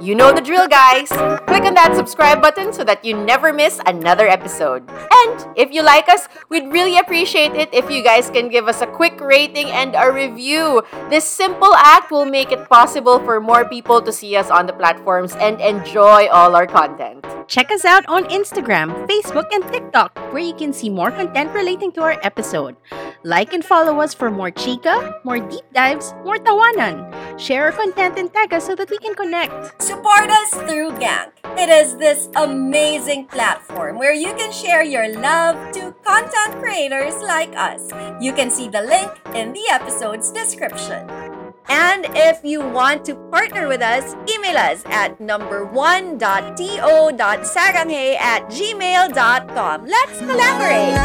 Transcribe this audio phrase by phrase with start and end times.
[0.00, 1.08] You know the drill, guys.
[1.44, 4.88] Click on that subscribe button so that you never miss another episode.
[4.88, 8.80] And if you like us, we'd really appreciate it if you guys can give us
[8.80, 10.80] a quick rating and a review.
[11.10, 14.72] This simple act will make it possible for more people to see us on the
[14.72, 17.22] platforms and enjoy all our content.
[17.50, 21.90] Check us out on Instagram, Facebook, and TikTok, where you can see more content relating
[21.98, 22.76] to our episode.
[23.24, 27.10] Like and follow us for more chika, more deep dives, more tawanan.
[27.40, 29.82] Share our content and tag us so that we can connect.
[29.82, 31.32] Support us through Gank.
[31.58, 37.50] It is this amazing platform where you can share your love to content creators like
[37.56, 37.90] us.
[38.22, 41.29] You can see the link in the episode's description.
[41.68, 49.86] And if you want to partner with us, email us at number one.to.saranghe at gmail.com.
[49.86, 50.96] Let's collaborate!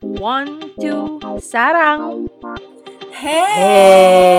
[0.00, 2.28] One, two, sarang!
[3.18, 4.30] Hey!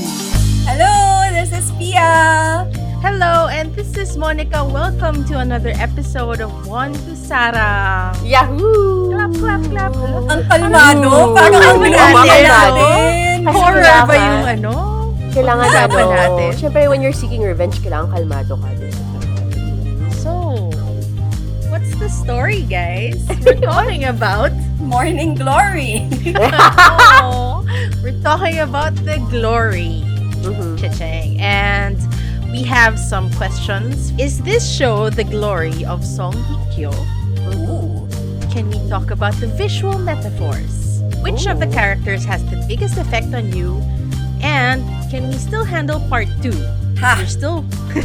[0.66, 0.92] Hello,
[1.32, 2.66] this is Pia.
[3.04, 4.64] Hello, and this is Monica.
[4.64, 8.16] Welcome to another episode of One to Sarang!
[8.24, 9.12] Yahoo!
[9.12, 9.92] Clap, clap, clap!
[10.26, 11.34] Ang kalmado, Ooh.
[11.36, 11.92] parang ang Ano natin.
[11.92, 12.80] kalmado?
[12.80, 13.36] natin.
[13.46, 14.72] Horror ba yung ano?
[15.36, 16.48] Kailangan Usapan ano, natin.
[16.56, 18.94] Siyempre, when you're seeking revenge, kailangan kalmado ka din.
[20.16, 20.30] So,
[21.68, 23.20] what's the story, guys?
[23.44, 26.06] We're talking about Morning glory.
[27.20, 27.64] oh,
[28.00, 30.04] we're talking about the glory,
[30.46, 30.78] Mhm.
[30.78, 31.96] Chicheng, and
[32.50, 34.12] we have some questions.
[34.18, 36.92] Is this show the glory of Song Hikyo?
[37.54, 38.08] Ooh.
[38.50, 41.02] Can we talk about the visual metaphors?
[41.22, 43.80] Which of the characters has the biggest effect on you?
[44.40, 46.54] And can we still handle part two?
[47.00, 47.16] Ha!
[47.18, 47.64] You're still,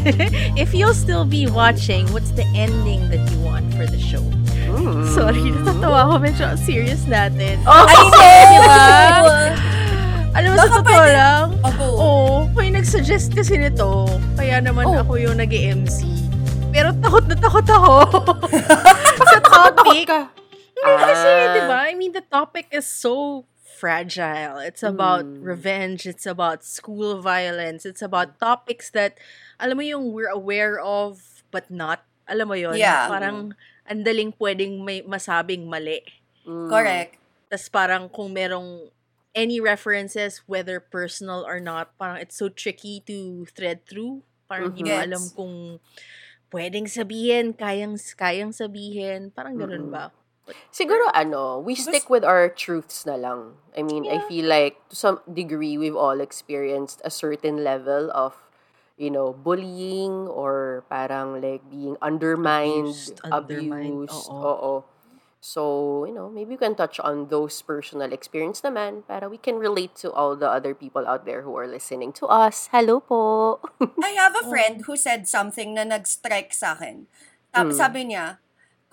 [0.60, 4.22] if you'll still be watching, what's the ending that you want for the show?
[4.68, 5.08] Mm.
[5.14, 6.16] Sorry, natatawa ako.
[6.24, 7.60] Medyo serious natin.
[7.68, 7.96] Oh, Ay,
[8.52, 8.76] Di ba?
[10.36, 11.92] Alam mo, sa totoo lang, oo, may
[12.82, 14.10] nag-suggest kasi nito.
[14.34, 15.06] Kaya naman Oh.
[15.06, 16.02] ako yung nag mc
[16.74, 17.94] Pero takot na takot ako
[19.30, 20.10] sa topic.
[20.10, 21.54] Hindi kasi, Ah.
[21.54, 21.78] di ba?
[21.86, 24.58] I mean, the topic is so fragile.
[24.58, 25.46] It's about Mm.
[25.46, 26.10] revenge.
[26.10, 27.86] It's about school violence.
[27.86, 29.14] It's about topics that,
[29.62, 31.22] alam mo yung we're aware of,
[31.54, 32.02] but not.
[32.26, 32.82] Alam mo yun?
[32.82, 33.06] Yeah.
[33.14, 33.54] Parang,
[33.86, 36.02] andaling pwedeng may masabing mali.
[36.50, 36.66] Mm.
[36.66, 37.14] Correct.
[37.46, 38.90] Tapos parang kung merong
[39.36, 44.24] any references, whether personal or not, parang it's so tricky to thread through.
[44.50, 45.04] Parang hindi mo Mhm.
[45.08, 45.54] alam kung
[46.52, 49.32] pwedeng sabihin, kayang, kayang sabihin.
[49.32, 49.94] Parang ganun Mm-mm.
[49.94, 50.12] ba?
[50.74, 53.56] Siguro ano, we stick with our truths na lang.
[53.78, 54.28] I mean, I Yeah.
[54.28, 58.36] feel like to some degree we've all experienced a certain level of
[59.02, 63.34] you know, bullying or parang like being undermined, Abused, abused.
[63.34, 64.38] undermined, oo.
[64.46, 64.74] Oo.
[65.42, 69.58] So, you know, maybe we can touch on those personal experience naman para we can
[69.58, 72.70] relate to all the other people out there who are listening to us.
[72.70, 73.58] Hello po.
[74.06, 77.10] I have a friend who said something na nag-strike sa akin.
[77.10, 77.58] Mm.
[77.58, 78.38] Tapos sabi niya,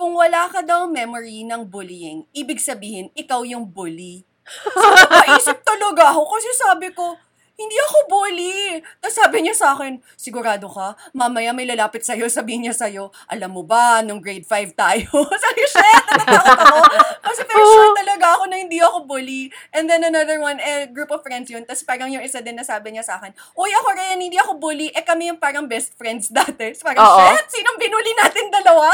[0.00, 4.24] kung wala ka daw memory ng bullying, ibig sabihin, ikaw yung bully.
[4.48, 7.12] So, naisip talaga ako kasi sabi ko,
[7.58, 8.78] hindi ako bully.
[9.02, 13.50] Tapos sabi niya sa akin, sigurado ka, mamaya may lalapit sa'yo, sabihin niya sa'yo, alam
[13.50, 15.10] mo ba, nung grade 5 tayo.
[15.42, 16.80] sabi shit, natatakot ako.
[17.18, 19.50] Kasi pero sure talaga ako na hindi ako bully.
[19.74, 21.66] And then another one, eh, group of friends yun.
[21.66, 24.62] Tapos parang yung isa din na sabi niya sa akin, uy, ako rin, hindi ako
[24.62, 24.94] bully.
[24.94, 26.78] Eh, kami yung parang best friends dati.
[26.78, 27.34] So parang, Oo.
[27.34, 28.86] shit, sinong binuli natin dalawa?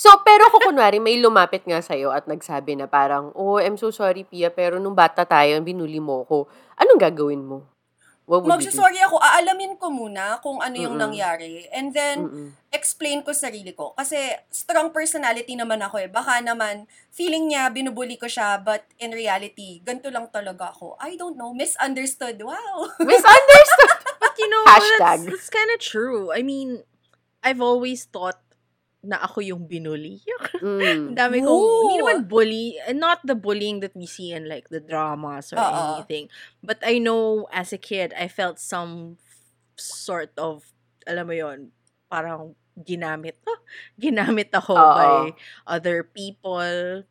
[0.00, 3.92] So, pero kung kunwari, may lumapit nga sa'yo at nagsabi na parang, oh, I'm so
[3.92, 6.48] sorry, Pia, pero nung bata tayo, binuli mo ko.
[6.76, 7.64] Anong gagawin mo?
[8.26, 8.58] What would?
[8.58, 11.14] Magsasorry ako, aalamin ko muna kung ano yung Mm-mm.
[11.14, 11.70] nangyari.
[11.70, 12.48] And then, Mm-mm.
[12.74, 13.94] explain ko sarili ko.
[13.94, 14.18] Kasi
[14.50, 16.10] strong personality naman ako eh.
[16.10, 20.98] Baka naman, feeling niya, binubuli ko siya, but in reality, ganito lang talaga ako.
[20.98, 22.42] I don't know, misunderstood.
[22.42, 22.90] Wow!
[22.98, 23.94] Misunderstood.
[24.18, 24.98] But you know, Hashtag.
[24.98, 26.34] that's, that's kind of true.
[26.34, 26.82] I mean,
[27.46, 28.42] I've always thought
[29.06, 30.18] na ako yung binuli.
[30.58, 31.14] Mm.
[31.14, 31.80] Dami kong, Ooh.
[31.86, 36.02] hindi naman bully, not the bullying that we see in like the dramas or Oo.
[36.02, 36.26] anything.
[36.60, 39.22] But I know as a kid, I felt some
[39.78, 40.66] sort of,
[41.06, 41.70] alam mo yon
[42.10, 43.60] parang ginamit, ah,
[43.94, 44.94] ginamit ako Oo.
[44.98, 45.14] by
[45.70, 47.06] other people.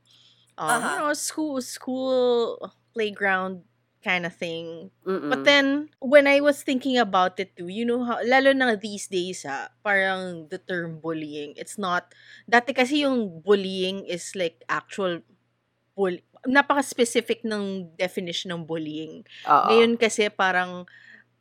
[0.59, 0.83] Um, Aha.
[0.83, 2.59] You know, school, school
[2.91, 3.63] playground
[4.05, 4.93] kind of thing.
[5.01, 5.33] Mm-mm.
[5.33, 9.09] But then, when I was thinking about it too, you know how, lalo na these
[9.09, 12.13] days ha, parang the term bullying, it's not,
[12.45, 15.25] dati kasi yung bullying is like actual,
[15.97, 16.13] bull,
[16.45, 19.25] napaka-specific ng definition ng bullying.
[19.49, 19.73] Oo.
[19.73, 20.85] Ngayon kasi parang,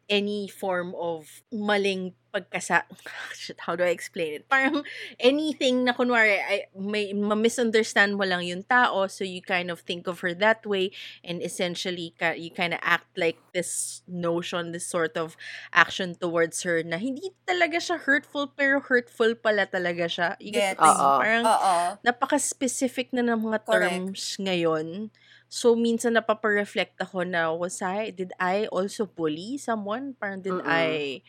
[0.09, 2.83] any form of maling pagkasa
[3.39, 4.51] shit, how do I explain it?
[4.51, 4.83] Parang
[5.23, 10.11] anything na kunwari ay, may ma-misunderstand mo lang yung tao so you kind of think
[10.11, 10.91] of her that way
[11.23, 15.39] and essentially ka, you kind of act like this notion, this sort of
[15.71, 20.29] action towards her na hindi talaga siya hurtful pero hurtful pala talaga siya.
[20.43, 20.91] You get I?
[20.91, 21.11] Oo.
[21.23, 21.75] Parang Oo.
[22.03, 24.11] napaka-specific na ng mga Correct.
[24.11, 25.15] terms ngayon.
[25.49, 30.19] So, minsan napapa-reflect ako na, was I, did I also bully someone?
[30.19, 30.67] Parang did Mm-mm.
[30.67, 31.23] I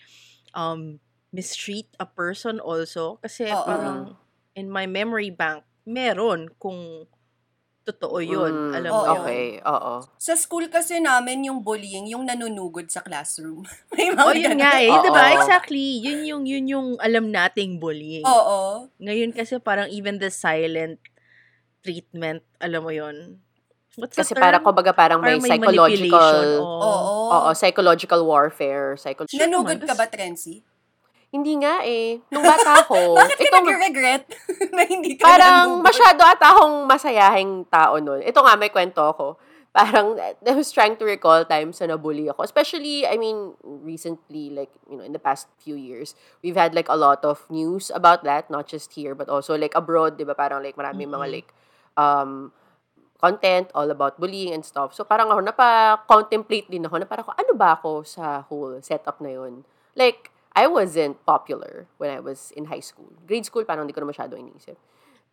[0.57, 0.97] um,
[1.29, 3.21] mistreat a person also?
[3.21, 3.65] Kasi Oo.
[3.65, 4.17] parang
[4.57, 7.05] in my memory bank, meron kung
[7.85, 8.49] totoo yun.
[8.49, 9.21] Mm, alam mo yun.
[9.21, 9.93] Okay, oo.
[10.17, 13.61] Sa school kasi namin, yung bullying, yung nanunugod sa classroom.
[13.93, 14.89] May mga Oh, yun nga eh.
[14.89, 15.37] Diba?
[15.37, 16.01] Exactly.
[16.01, 18.25] Yun yung, yun yung alam nating bullying.
[18.25, 18.89] Oo.
[18.97, 20.97] Ngayon kasi parang even the silent
[21.85, 23.44] treatment, alam mo yun.
[23.95, 26.39] What's the Kasi parang, kumbaga, parang may, Parang psychological.
[26.59, 26.83] Oo.
[26.83, 27.31] Oo.
[27.31, 30.61] oo, psychological warfare, psychological, Nanugod ka ba, Trency?
[31.31, 32.23] hindi nga eh.
[32.31, 34.23] Nung bata ako, Bakit ka itong, nag-regret
[34.75, 35.83] na hindi ka parang nanugod?
[35.83, 38.23] masyado ata akong masayahing tao nun.
[38.23, 39.35] Ito nga, may kwento ako.
[39.75, 40.15] Parang,
[40.47, 42.47] I was trying to recall times na nabully ako.
[42.47, 46.87] Especially, I mean, recently, like, you know, in the past few years, we've had like
[46.87, 50.35] a lot of news about that, not just here, but also like abroad, di ba?
[50.35, 51.35] Parang like maraming mga Mhm.
[51.35, 51.49] like,
[51.99, 52.55] um,
[53.25, 54.93] content all about bullying and stuff.
[54.93, 59.17] So parang ako, napa-contemplate din ako na parang ako, ano ba ako sa whole setup
[59.17, 59.65] na yun?
[59.97, 63.09] Like, I wasn't popular when I was in high school.
[63.25, 64.77] Grade school, parang hindi ko na masyado inisip.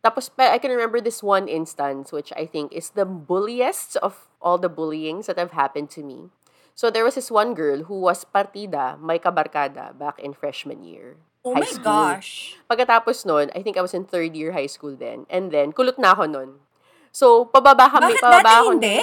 [0.03, 4.59] Tapos, I can remember this one instance, which I think is the bulliest of all
[4.59, 6.27] the bullyings that have happened to me.
[6.75, 11.15] So, there was this one girl who was partida, may kabarkada, back in freshman year.
[11.43, 11.83] Oh high my school.
[11.87, 12.59] gosh.
[12.67, 15.23] Pagkatapos nun, I think I was in third year high school then.
[15.31, 16.62] And then, kulot na ako nun.
[17.13, 18.97] So, pababa kami, Bakit pababa dati ako hindi?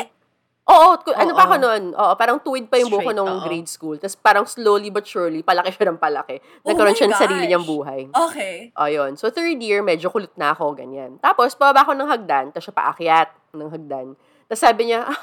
[0.71, 1.49] Oo, ku- ano pa Oo.
[1.51, 1.83] ako nun?
[1.95, 3.43] Oo, parang tuwid pa yung buko Straight, nung oo.
[3.43, 3.97] grade school.
[3.99, 6.43] Tapos parang slowly but surely, palaki siya ng palaki.
[6.63, 7.51] Oh Nagkaroon my siya ng sarili gosh.
[7.51, 8.01] niyang buhay.
[8.11, 8.55] Okay.
[8.75, 9.15] Ayun.
[9.15, 11.23] So, third year, medyo kulit na ako, ganyan.
[11.23, 14.07] Tapos, pababa ako ng hagdan, tapos siya paakyat ng hagdan.
[14.47, 15.19] Tapos sabi niya, ah,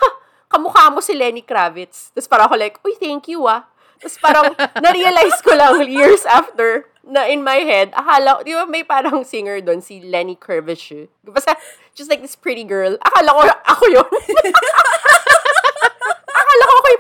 [0.47, 2.11] kamukha mo si Lenny Kravitz.
[2.11, 3.67] Tapos parang ako like, uy, thank you ah.
[3.99, 4.51] Tapos parang,
[4.83, 9.63] na-realize ko lang years after, na in my head, akala di ba may parang singer
[9.63, 11.05] doon, si Lenny eh.
[11.23, 11.55] Basta,
[11.95, 12.99] just like this pretty girl.
[12.99, 14.07] Akala ko, ako yun.
[16.39, 16.97] akala ko ako yung.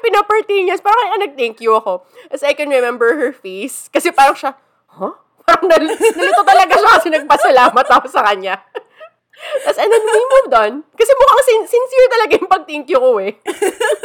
[0.77, 2.03] Tapos Parang ah, nag-thank you ako.
[2.31, 3.89] As I can remember her face.
[3.91, 4.55] Kasi parang siya,
[4.93, 5.13] huh?
[5.43, 8.61] Parang nal- nalito talaga siya kasi nagpasalamat ako sa kanya.
[9.63, 10.71] Tapos, and then we moved on.
[10.97, 13.33] Kasi mukhang sin- sincere talaga yung pag-thank you ko eh.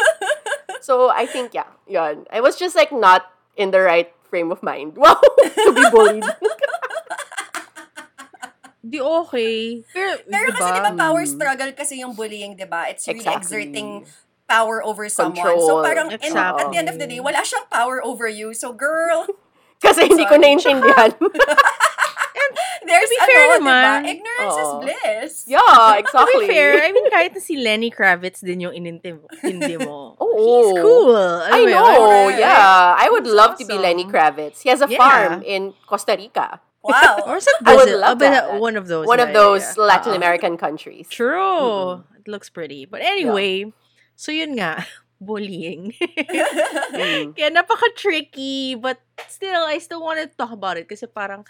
[0.87, 2.29] so, I think, yeah, yun.
[2.29, 3.27] I was just like not
[3.57, 4.96] in the right frame of mind.
[5.02, 6.25] Wow, to be bullied.
[8.82, 9.84] Di okay.
[9.94, 10.58] Pero, Pero diba?
[10.58, 11.31] kasi di ba power Mm.
[11.31, 12.90] struggle kasi yung bullying, di ba?
[12.90, 13.38] It's really Exactly.
[13.38, 13.88] exerting
[14.50, 15.38] power over someone.
[15.38, 15.62] Control.
[15.62, 16.61] So parang in- Exactly.
[16.61, 18.50] at the end of the day, wala siyang power over you.
[18.52, 19.29] So girl,
[19.82, 20.46] Kasi hindi ko Sorry.
[20.46, 21.11] naintindihan.
[22.87, 23.55] there's be ano, fair ba?
[23.58, 23.99] naman.
[24.06, 24.79] Ignorance is Oo.
[24.79, 25.32] bliss.
[25.50, 26.46] yeah, To exactly.
[26.46, 30.12] be fair, I mean, kahit na si Lenny Kravitz din yung inintindi mo.
[30.37, 31.17] He's cool.
[31.17, 31.70] Alam I yun?
[31.70, 32.40] know, Correct.
[32.40, 32.96] yeah.
[32.99, 33.82] I would He's love to be awesome.
[33.82, 34.62] Lenny Kravitz.
[34.62, 34.99] He has a Yeah.
[34.99, 36.61] farm in Costa Rica.
[36.82, 37.23] Wow.
[37.31, 38.58] Or sa I would love Oh, that.
[38.58, 39.06] One of those.
[39.06, 39.82] One yeah, of yeah, those yeah.
[39.87, 40.19] Latin Oo.
[40.19, 41.06] American countries.
[41.08, 42.02] True.
[42.19, 42.87] It looks pretty.
[42.87, 43.70] But anyway,
[44.19, 44.82] so yun nga,
[45.23, 45.94] bullying.
[46.93, 47.32] Mm.
[47.32, 51.46] Kaya napaka-tricky, but still, I still want to talk about it kasi parang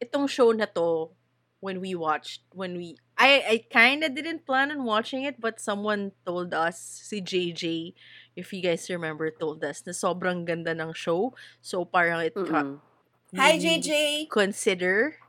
[0.00, 1.12] itong show na to,
[1.60, 5.60] when we watched, when we, I, I kind of didn't plan on watching it, but
[5.60, 7.92] someone told us, si JJ,
[8.36, 11.36] if you guys remember, told us na sobrang ganda ng show.
[11.60, 12.80] So parang it Mm-mm.
[13.36, 14.26] Hi, JJ.
[14.32, 15.20] consider.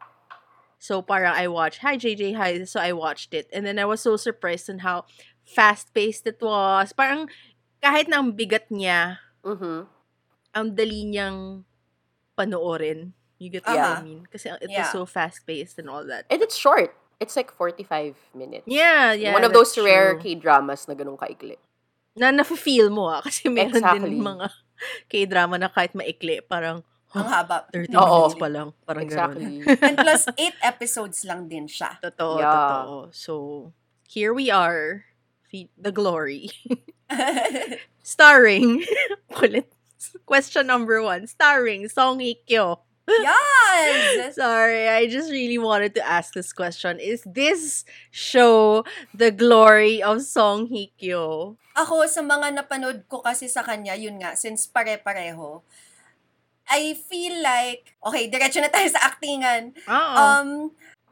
[0.82, 2.64] So parang I watched, hi JJ, hi.
[2.66, 3.46] So I watched it.
[3.54, 5.06] And then I was so surprised on how
[5.46, 6.90] fast-paced it was.
[6.96, 7.30] Parang
[7.84, 9.86] kahit na ang bigat niya, Mhm.
[10.56, 11.62] ang dali niyang
[12.34, 13.14] panoorin.
[13.42, 13.98] You get what Yeah.
[13.98, 14.30] I mean?
[14.30, 14.86] Kasi it Yeah.
[14.86, 16.30] was so fast-paced and all that.
[16.30, 16.94] And it's short.
[17.18, 18.70] It's like 45 minutes.
[18.70, 19.34] Yeah, yeah.
[19.34, 20.38] One of those rare true.
[20.38, 21.58] K-dramas na ganun kaikli.
[22.14, 23.22] Na nafe-feel mo ah.
[23.26, 24.14] Kasi meron Exactly.
[24.14, 24.46] din mga
[25.10, 27.66] K-drama na kahit maikli, parang Ang haba.
[27.74, 28.06] 30 Oo.
[28.30, 28.68] minutes pa lang.
[28.86, 29.66] Parang Exactly.
[29.66, 29.84] ganun.
[29.90, 31.98] And plus, eight episodes lang din siya.
[32.00, 32.54] Totoo, Yeah.
[32.54, 32.98] totoo.
[33.12, 33.34] So,
[34.06, 35.10] here we are.
[35.52, 36.48] The Glory.
[38.08, 38.88] Starring,
[39.36, 39.68] kulit.
[40.26, 41.28] Question number one.
[41.28, 42.80] Starring Song Hye Kyo.
[43.20, 44.36] Yes!
[44.40, 47.00] Sorry, I just really wanted to ask this question.
[47.00, 51.58] Is this show the glory of Song Hye Kyo?
[51.76, 55.64] Ako, sa mga napanood ko kasi sa kanya, yun nga, since pare-pareho,
[56.72, 59.76] I feel like, okay, diretso na tayo sa actingan.
[59.88, 60.16] Oo.
[60.16, 60.50] Um,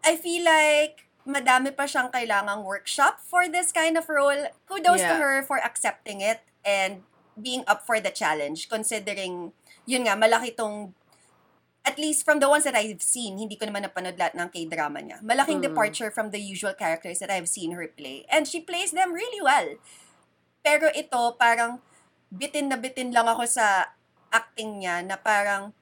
[0.07, 4.47] I feel like madami pa siyang kailangang workshop for this kind of role.
[4.65, 5.19] Kudos to Yeah.
[5.19, 7.03] her for accepting it and
[7.39, 9.55] being up for the challenge considering
[9.87, 10.91] yun nga malaki tong
[11.87, 14.99] at least from the ones that I've seen, hindi ko naman napanood lahat ng K-drama
[14.99, 15.17] niya.
[15.23, 15.67] Malaking Mm.
[15.71, 18.27] departure from the usual characters that I've seen her play.
[18.27, 19.79] And she plays them really well.
[20.59, 21.79] Pero ito, parang
[22.29, 23.95] bitin na bitin lang ako sa
[24.29, 25.73] acting niya na parang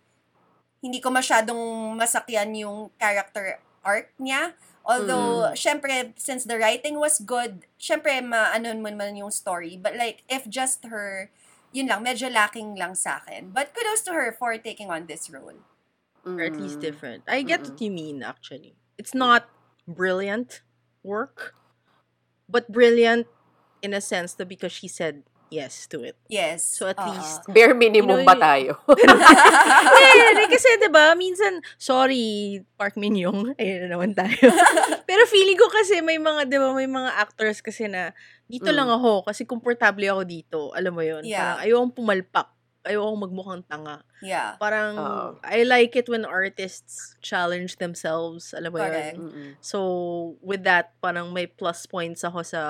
[0.79, 4.53] hindi ko masyadong masakyan yung character arc niya.
[4.87, 9.75] Although, syempre, since the writing was good, syempre, maano mo naman yung story.
[9.75, 11.27] But like, if just her,
[11.75, 13.51] yun lang, medyo lacking lang sa akin.
[13.51, 15.59] But kudos to her for taking on this role.
[16.35, 16.85] Or at least Mm.
[16.91, 17.21] different.
[17.29, 18.75] I get what you mean actually.
[18.99, 19.47] It's not
[19.87, 20.61] brilliant
[21.01, 21.55] work,
[22.49, 23.27] but brilliant
[23.79, 26.19] in a sense that because she said yes to it.
[26.27, 26.67] Yes.
[26.67, 27.07] So at Oo.
[27.07, 28.83] least Bare minimum You know, ba tayo?
[28.99, 34.43] eh, kasi 'di ba, minsan sorry, Park Min Young, ayun na naman tayo.
[35.07, 38.11] Pero feeling ko kasi may mga 'di ba, may mga actors kasi na
[38.43, 38.75] dito Mm.
[38.75, 40.59] lang ako kasi komportable ako dito.
[40.75, 41.23] Alam mo 'yun?
[41.23, 41.55] Yeah.
[41.55, 42.47] Parang ayokong pumalpak.
[42.87, 44.01] Ayokong magmukhang tanga.
[44.23, 44.55] yeah.
[44.57, 45.27] Parang Oo.
[45.43, 48.55] I like it when artists challenge themselves.
[48.55, 49.19] Alam mo Correct.
[49.19, 49.27] yun?
[49.27, 49.49] Mm-mm.
[49.59, 49.77] So,
[50.39, 52.61] with that, parang may plus points ako sa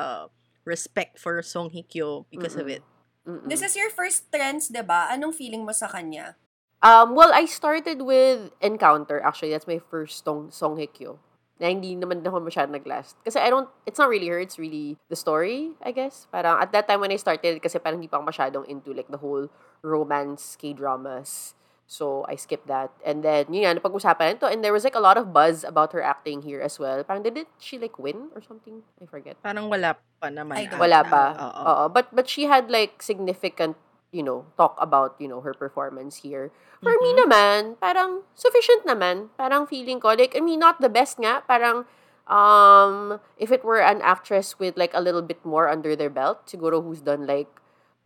[0.66, 2.82] respect for Song Hye Kyo because of Mm-mm.
[2.82, 2.84] it.
[3.24, 3.48] Mm-mm.
[3.48, 5.08] This is your first trends, di ba?
[5.14, 6.36] Anong feeling mo sa kanya?
[6.84, 9.18] Um, well, I started with Encounter.
[9.24, 11.18] Actually, that's my first song, Song Hye Kyo.
[11.58, 13.18] Na hindi naman ako masyadong nag-last.
[13.26, 16.30] Kasi I don't, it's not really her, it's really the story, I guess.
[16.30, 19.10] Parang at that time when I started, kasi parang hindi pa ako masyadong into like
[19.10, 19.50] the whole
[19.82, 21.54] romance K-dramas.
[21.88, 22.92] So, I skipped that.
[23.00, 24.46] And then, yun nga, napag-usapan ito.
[24.52, 27.00] And there was like a lot of buzz about her acting here as well.
[27.08, 28.84] Parang did she like win or something?
[29.00, 29.40] I forget.
[29.40, 30.68] Parang wala pa naman.
[30.76, 31.08] Wala ata.
[31.08, 31.26] pa.
[31.40, 31.62] Oo.
[31.64, 31.84] Oo.
[31.88, 33.80] But but she had like significant,
[34.12, 36.52] you know, talk about, you know, her performance here.
[36.84, 37.20] For me Mhm.
[37.24, 39.32] naman, parang sufficient naman.
[39.40, 41.40] Parang feeling ko, like, I mean, not the best nga.
[41.48, 41.88] Parang,
[42.28, 46.46] um, if it were an actress with like a little bit more under their belt,
[46.52, 47.48] siguro who's done like,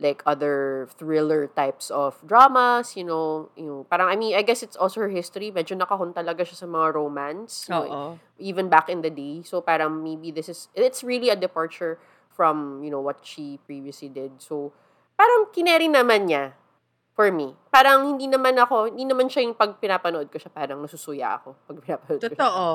[0.02, 4.62] like other thriller types of dramas, you know, you know, parang, I mean, I guess
[4.62, 5.54] it's also her history.
[5.54, 7.70] Medyo nakahon talaga siya sa mga romance.
[7.70, 9.40] you know, even back in the day.
[9.46, 12.02] So parang maybe this is it's really a departure
[12.34, 14.42] from, you know, what she previously did.
[14.42, 14.74] So
[15.14, 16.58] parang kineri naman niya
[17.12, 17.54] for me.
[17.70, 21.54] Parang hindi naman ako, hindi naman siya yung pag pinapanood ko siya, parang nasusuya ako
[21.68, 22.40] pag pinapanood ko siya.
[22.40, 22.66] Totoo.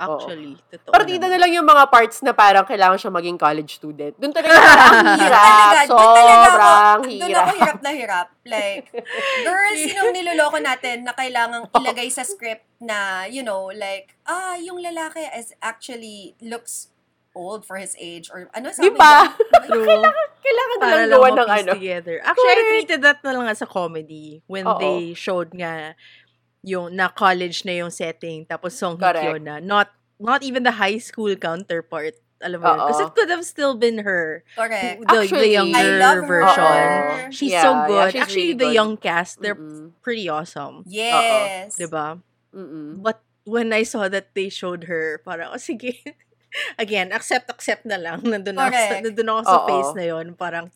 [0.00, 0.90] Actually, totoo.
[0.90, 1.32] Partida naman.
[1.36, 4.16] na lang yung mga parts na parang kailangan siya maging college student.
[4.16, 5.72] Doon talaga ang hirap.
[5.84, 7.44] Doon talaga Sobrang doon hirap.
[7.44, 8.26] ako hirap na hirap.
[8.42, 8.84] Like,
[9.42, 14.80] girls, sinong niloloko natin na kailangang ilagay sa script na, you know, like, ah, yung
[14.80, 16.88] lalaki is actually looks
[17.30, 19.30] old for his age or ano sabi ba?
[19.30, 19.62] niya?
[19.70, 20.02] True.
[20.42, 21.70] Kailangan na Para lang gawa ng ano.
[21.78, 22.16] together.
[22.26, 22.70] Actually, I Correct.
[22.74, 24.80] treated that na lang as a comedy when Oo.
[24.80, 25.94] they showed nga
[26.62, 29.58] yung na college na yung setting tapos Song Hye Kyo na.
[29.60, 29.88] Not
[30.20, 32.14] not even the high school counterpart.
[32.40, 32.72] Alam mo.
[32.72, 34.40] Because it could have still been her.
[34.56, 35.04] Correct.
[35.04, 36.40] The, Actually, the younger I love her.
[36.40, 36.64] version.
[36.64, 37.32] Oo.
[37.36, 38.08] She's Yeah, so yeah, good.
[38.12, 38.78] she's Actually, really the good.
[38.80, 39.92] young cast, they're Mm-mm.
[40.00, 40.80] pretty awesome.
[40.88, 41.76] Yes.
[41.76, 42.16] Diba?
[42.56, 42.96] Mm-mm.
[43.04, 46.00] But when I saw that they showed her, parang, oh, sige.
[46.80, 48.24] Again, accept, accept na lang.
[48.24, 49.04] Nandun ako, Correct.
[49.04, 50.26] nandun ako sa face na yun.
[50.32, 50.66] Parang,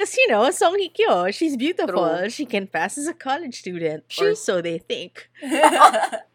[0.00, 2.24] because, you know, Song Hye Kyo, she's beautiful.
[2.24, 2.32] True.
[2.32, 4.08] She can pass as a college student.
[4.16, 5.28] or She- so they think.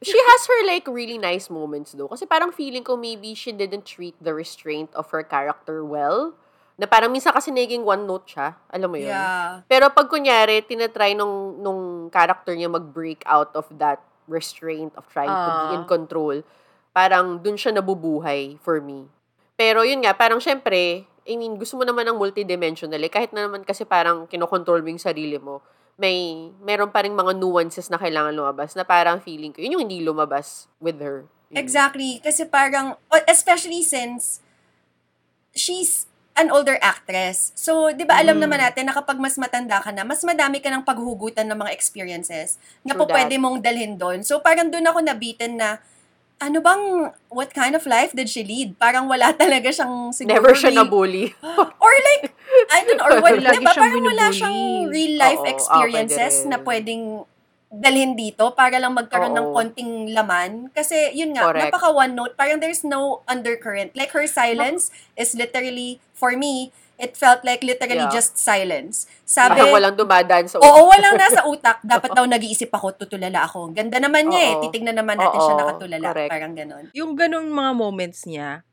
[0.06, 2.06] she has her like really nice moments though.
[2.06, 6.38] Kasi parang feeling ko maybe she didn't treat the restraint of her character well.
[6.78, 8.54] Na parang minsan kasi naging one note siya.
[8.70, 9.10] Alam mo yun?
[9.10, 9.66] yeah.
[9.66, 13.98] Pero pag kunyari, tinatry nung, nung character niya mag-break out of that
[14.30, 16.44] restraint of trying to be in control,
[16.94, 19.10] parang dun siya nabubuhay for me.
[19.56, 23.10] Pero yun nga, parang syempre, I mean, gusto mo naman ng multidimensional eh.
[23.10, 25.60] Kahit na naman kasi parang kinokontrol mo yung sarili mo,
[25.98, 29.84] may, meron pa rin mga nuances na kailangan lumabas na parang feeling ko, yun yung
[29.90, 31.26] hindi lumabas with her.
[31.50, 31.58] Yun.
[31.58, 32.22] Exactly.
[32.22, 34.44] Kasi parang, especially since
[35.56, 36.06] she's
[36.36, 37.56] an older actress.
[37.56, 38.44] So, di ba alam Mm.
[38.44, 41.72] naman natin na kapag mas matanda ka na, mas madami ka ng paghuhugutan ng mga
[41.72, 44.20] experiences na po pwede mong dalhin doon.
[44.20, 45.80] So, parang doon ako nabitin na,
[46.42, 46.84] ano bang,
[47.32, 48.76] what kind of life did she lead?
[48.78, 51.32] Parang wala talaga siyang siguro Never siya nabully.
[51.84, 52.36] Or like,
[52.72, 54.40] I don't know, or what, diba, siyang parang wala binubully.
[54.40, 54.60] siyang
[54.92, 57.24] real life Oo, ah, experiences na pwedeng
[57.76, 59.56] dalhin dito para lang magkaroon ng Oo.
[59.56, 60.72] konting laman.
[60.72, 61.72] Kasi, yun nga, Correct.
[61.76, 62.34] napaka one note.
[62.40, 63.92] Parang there's no undercurrent.
[63.96, 68.12] Like, her silence is literally, for me, it felt like literally Yeah.
[68.12, 69.06] just silence.
[69.22, 71.80] Sabi, Parang walang dumadaan sa oo, walang nasa utak.
[71.82, 73.72] Dapat daw nag-iisip ako, tutulala ako.
[73.72, 74.54] Ganda naman niya eh.
[74.56, 74.62] Oo.
[74.64, 76.06] Titignan naman natin siya Oo, nakatulala.
[76.10, 76.32] correct.
[76.32, 76.84] Parang ganon.
[76.96, 78.64] Yung ganung mga moments niya,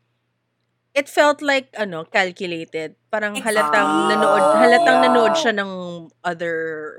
[0.92, 2.94] it felt like, ano, calculated.
[3.08, 4.08] Parang halatang Exactly.
[4.12, 4.56] nanood, Oo.
[4.60, 5.04] halatang Yeah.
[5.08, 5.70] nanood siya ng
[6.20, 6.56] other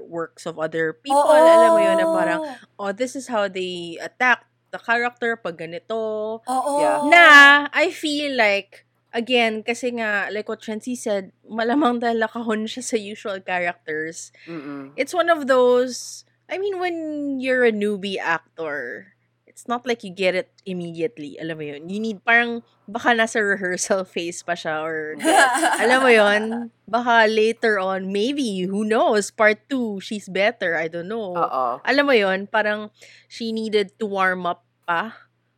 [0.09, 1.29] works of other people.
[1.29, 2.41] Alam mo yun, na parang,
[2.75, 6.41] oh, this is how they attack the character pag ganito.
[6.41, 6.73] Oo.
[6.81, 6.97] Yeah.
[7.05, 7.25] Na,
[7.69, 12.97] I feel like, again, kasi nga, like what Trency said, malamang dahil nakahon siya sa
[12.97, 14.33] usual characters.
[14.49, 14.91] Mm-mm.
[14.97, 19.13] It's one of those, I mean, when you're a newbie actor,
[19.45, 21.37] it's not like you get it immediately.
[21.37, 21.85] Alam mo yun?
[21.85, 25.13] You need, parang, baka nasa rehearsal phase pa siya or,
[25.85, 26.73] alam mo yun?
[26.89, 30.75] Baka later on, maybe, who knows, part 2, she's better.
[30.75, 31.37] I don't know.
[31.37, 31.65] Oo.
[31.85, 32.49] Alam mo yun?
[32.49, 32.89] Parang,
[33.29, 35.13] she needed to warm up pa.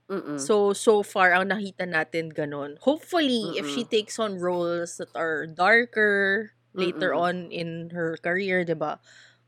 [0.10, 0.38] Mm-mm.
[0.38, 2.76] So, so far, ang nakita natin ganon.
[2.84, 3.90] Hopefully, if she Mm-mm.
[3.90, 7.20] takes on roles that are darker later Mm-mm.
[7.26, 9.00] on in her career, 'di ba?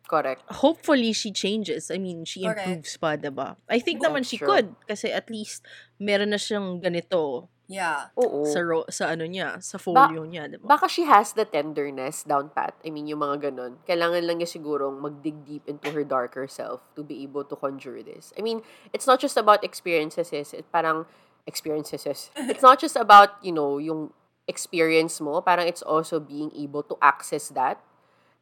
[0.07, 0.43] Correct.
[0.63, 1.91] Hopefully, she changes.
[1.91, 2.57] I mean, she Correct.
[2.63, 3.59] improves pa, 'di ba?
[3.67, 4.47] I think That's naman she true.
[4.47, 4.79] could.
[4.87, 5.67] Kasi at least,
[5.99, 8.09] meron na siyang ganito yeah.
[8.15, 8.47] Oo.
[8.47, 10.75] sa, ro- sa ano niya, sa folio niya, 'di ba?
[10.75, 12.73] Baka she has the tenderness down pat.
[12.81, 13.79] I mean, yung mga ganun.
[13.83, 17.99] Kailangan lang niya sigurong mag-dig deep into her darker self to be able to conjure
[17.99, 18.31] this.
[18.33, 20.31] I mean, it's not just about experiences.
[20.33, 21.05] It parang
[21.43, 22.03] experiences.
[22.51, 24.11] It's not just about, you know, yung
[24.47, 25.39] experience mo.
[25.39, 27.79] Parang it's also being able to access that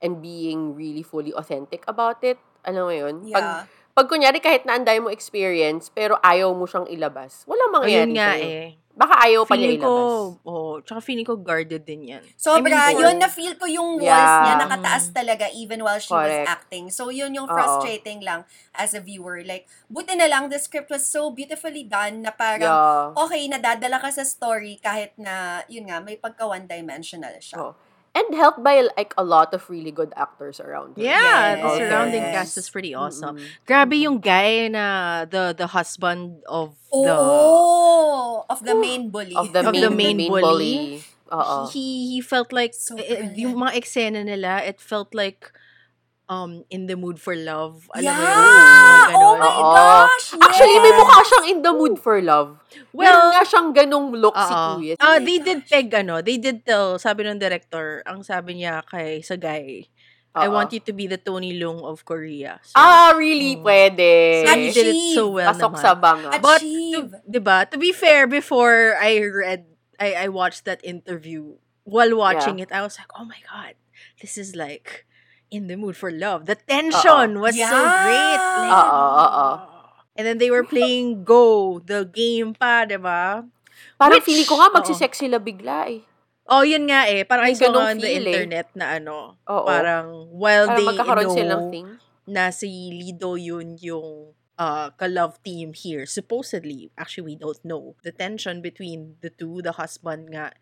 [0.02, 2.38] and being really fully authentic about it.
[2.62, 3.16] Alam mo yun?
[3.30, 3.62] Pag, Yeah.
[3.94, 8.18] pag kunyari kahit na anday mo experience, pero ayaw mo siyang ilabas, walang mangyayari Ayun
[8.18, 8.46] nga sa'yo.
[8.46, 8.70] eh.
[8.96, 10.40] Baka ayaw pa niya Feeling ilabas.
[10.40, 12.24] ko, oh, tsaka feeling ko guarded din yan.
[12.40, 14.40] Sobra, I mean, yun na-feel ko yung voice Yeah.
[14.48, 16.32] niya nakataas talaga even while she Correct.
[16.32, 16.86] was acting.
[16.96, 19.44] So yun yung frustrating lang as a viewer.
[19.44, 23.20] Like, buti na lang the script was so beautifully done na parang, Yeah.
[23.20, 27.60] okay, nadadala ka sa story kahit na, yun nga, may pagka one-dimensional siya.
[27.60, 27.76] Oh.
[28.16, 31.04] And helped by like a lot of really good actors around her.
[31.04, 31.78] Yeah, the Yes.
[31.84, 33.36] surrounding cast is pretty awesome.
[33.36, 33.68] Mm-mm.
[33.68, 39.36] Grabe yung guy na the the husband of the Oh, of the main bully.
[39.36, 40.42] Of the Of main, the main main bully.
[40.42, 41.04] bully.
[41.76, 45.52] He he felt like So eh, yung mga eksena nila it felt like
[46.26, 49.14] um in the mood for love alam mo yun yeah!
[49.14, 49.64] Oh my Oo.
[49.78, 50.26] gosh!
[50.34, 50.42] Yes!
[50.42, 52.58] Actually, may mukha siyang in the mood for love.
[52.90, 54.66] Well, Well, nga siyang ganong look si Oo.
[54.82, 54.94] Kuya.
[54.98, 59.22] Ah, they did peg ano they did tell sabi ng director ang sabi niya kay
[59.22, 59.86] sa guy
[60.36, 60.58] I Oo.
[60.58, 63.56] want you to be the Tony Leung of Korea so, Ah, really?
[63.56, 63.64] Mm.
[63.64, 64.12] Pwede.
[64.44, 65.84] so he did it so well Pasok naman.
[65.86, 66.30] sa banga.
[66.42, 67.08] But, Achieve.
[67.16, 69.64] to, diba, to be fair, before I read,
[69.96, 71.56] I, I watched that interview,
[71.88, 73.80] while watching it, I was like, oh my God,
[74.20, 75.08] this is like
[75.56, 76.46] in the mood for love.
[76.46, 78.04] The tension was so Yeah.
[78.04, 78.42] great.
[78.68, 79.50] Like, Oo, oo.
[80.16, 83.44] And then they were playing Go, the game pa, diba?
[83.96, 86.04] Parang Which- feeling ko nga magsisex sila bigla eh.
[86.46, 87.26] Oh, yun nga eh.
[87.26, 88.18] Parang I May saw ganong nga on the eh.
[88.22, 89.66] internet na ano, Oo.
[89.66, 91.88] parang while Parang they magkakaroon know silang thing.
[92.30, 96.06] na si Lido yun yung uh, ka-love team here.
[96.06, 97.98] Supposedly, actually, we don't know.
[98.06, 100.54] The tension between the two, the husband nga,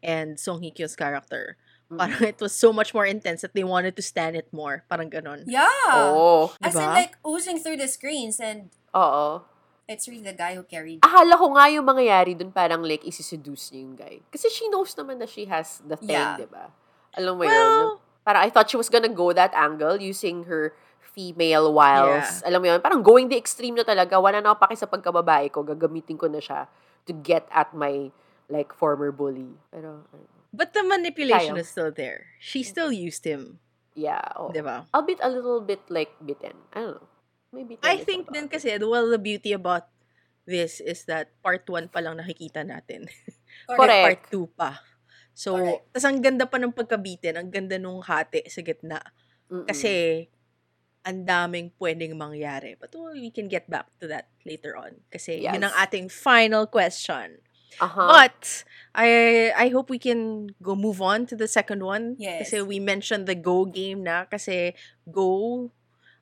[0.00, 1.58] and Song Hye Kyo's character.
[1.92, 2.00] Mm.
[2.00, 4.80] Parang it was so much more intense that they wanted to stand it more.
[4.88, 5.44] Parang ganon.
[5.44, 5.68] Yeah.
[6.08, 6.48] Oo.
[6.64, 6.96] As in Diba?
[6.96, 9.44] like oozing through the screens and Oo.
[9.84, 13.76] it's really the guy who carried Akala ko nga yung mangyayari dun parang like isi-seduce
[13.76, 14.14] niya yung guy.
[14.32, 16.40] Kasi she knows naman na she has the thing, Yeah.
[16.40, 16.72] di ba?
[17.12, 17.52] Alam mo yun?
[17.52, 22.40] Well, Parang I thought she was gonna go that angle using her female wiles.
[22.40, 22.48] Yeah.
[22.48, 22.80] Alam mo yun?
[22.80, 24.16] Parang going the extreme na talaga.
[24.16, 25.60] Wala na ako paki sa pagkababae ko.
[25.66, 26.70] Gagamitin ko na siya
[27.04, 28.08] to get at my
[28.48, 29.58] like former bully.
[29.74, 31.64] Pero, ano, but the manipulation Kaya.
[31.64, 32.32] is still there.
[32.38, 33.58] She still used him.
[33.92, 34.24] yeah.
[34.36, 34.48] Oh.
[34.48, 34.88] Diba?
[34.94, 36.56] Albeit a little bit like bitten.
[36.72, 37.08] I don't know.
[37.52, 39.92] Maybe I think din kasi, well, the beauty about
[40.48, 43.04] this is that part 1 pa lang nakikita natin.
[43.68, 44.32] Correct.
[44.32, 44.80] Part 2 pa.
[45.36, 45.84] So, Correct.
[45.92, 49.04] tas ang ganda pa ng pagkabitin, ang ganda nung hati sa gitna.
[49.52, 49.68] Mm-mm.
[49.68, 50.24] Kasi,
[51.04, 52.72] ang daming pwedeng mangyari.
[52.80, 55.02] But well, we can get back to that later on.
[55.12, 55.82] Kasi yun ang Yes.
[55.84, 57.42] ating final question.
[57.80, 58.04] Aha.
[58.08, 62.20] But, I I hope we can go move on to the second one.
[62.20, 62.44] Yes.
[62.44, 64.28] Kasi we mentioned the Go game na.
[64.28, 64.76] Kasi
[65.08, 65.70] Go,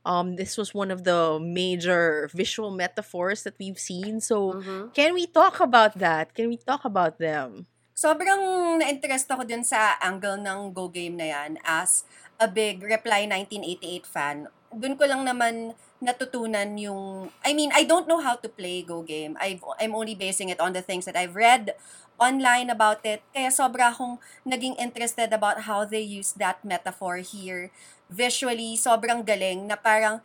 [0.06, 4.22] um, this was one of the major visual metaphors that we've seen.
[4.22, 4.94] So, Mhm.
[4.94, 6.30] can we talk about that?
[6.30, 7.66] Can we talk about them?
[7.92, 8.40] Sobrang
[8.80, 12.08] na-interest ako dun sa angle ng Go Game na yan as
[12.40, 14.48] a big Reply 1988 fan.
[14.72, 17.28] Dun ko lang naman natutunan yung...
[17.44, 19.36] I mean, I don't know how to play Go Game.
[19.40, 21.76] I've, I'm only basing it on the things that I've read
[22.20, 23.20] online about it.
[23.32, 27.72] Kaya sobra akong naging interested about how they use that metaphor here.
[28.08, 30.20] Visually, sobrang galing na parang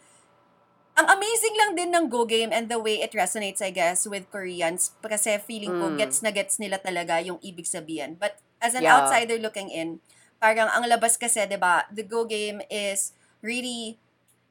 [0.95, 4.31] ang amazing lang din ng Go Game and the way it resonates, I guess, with
[4.31, 4.95] Koreans.
[5.03, 5.99] Kasi feeling ko, Mm.
[5.99, 8.15] gets na gets nila talaga yung ibig sabihin.
[8.15, 9.03] But as an Yeah.
[9.03, 9.99] outsider looking in,
[10.39, 13.11] parang ang labas kasi, di ba, the Go Game is
[13.43, 13.99] really,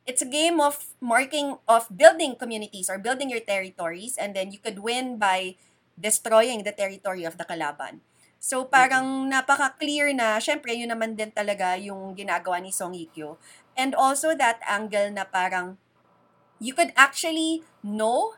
[0.05, 4.59] it's a game of marking, of building communities or building your territories and then you
[4.59, 5.57] could win by
[6.01, 8.05] destroying the territory of the kalaban.
[8.45, 13.41] So parang napaka-clear na, syempre yun naman din talaga yung ginagawa ni Song Hye Kyo.
[13.73, 15.81] And also that angle na parang
[16.61, 18.37] you could actually know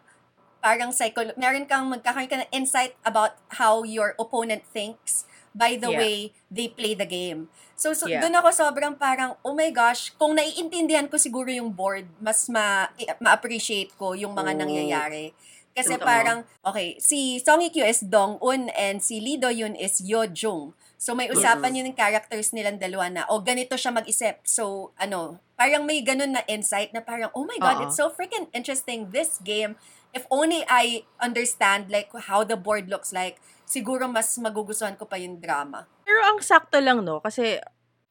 [0.62, 5.26] parang psycho, meron kang magkakaroon ka ng insight about how your opponent thinks
[5.56, 5.98] by the Yeah.
[5.98, 6.16] way
[6.52, 7.48] they play the game.
[7.76, 8.20] So, so Yeah.
[8.20, 12.92] doon ako sobrang parang, oh my gosh, kung naiintindihan ko siguro yung board, mas ma,
[13.20, 14.60] ma-appreciate ko yung mga Oh.
[14.60, 15.32] nangyayari.
[15.76, 16.08] Kasi Totoo.
[16.08, 20.00] parang, okay, si Song Hye Kyo is Dong Un and si Lee Do Yoon is
[20.00, 20.72] Yo Jung.
[20.96, 24.40] So may usapan yun yung characters nilang dalawa na, oh, ganito siya mag-isip.
[24.48, 27.82] So, ano, parang may ganun na insight na parang, oh my God, Oo.
[27.84, 29.76] it's so freaking interesting, this game.
[30.16, 35.18] If only I understand like how the board looks like, siguro mas magugustuhan ko pa
[35.18, 35.84] yung drama.
[36.06, 37.18] Pero ang sakto lang, no?
[37.20, 37.58] Kasi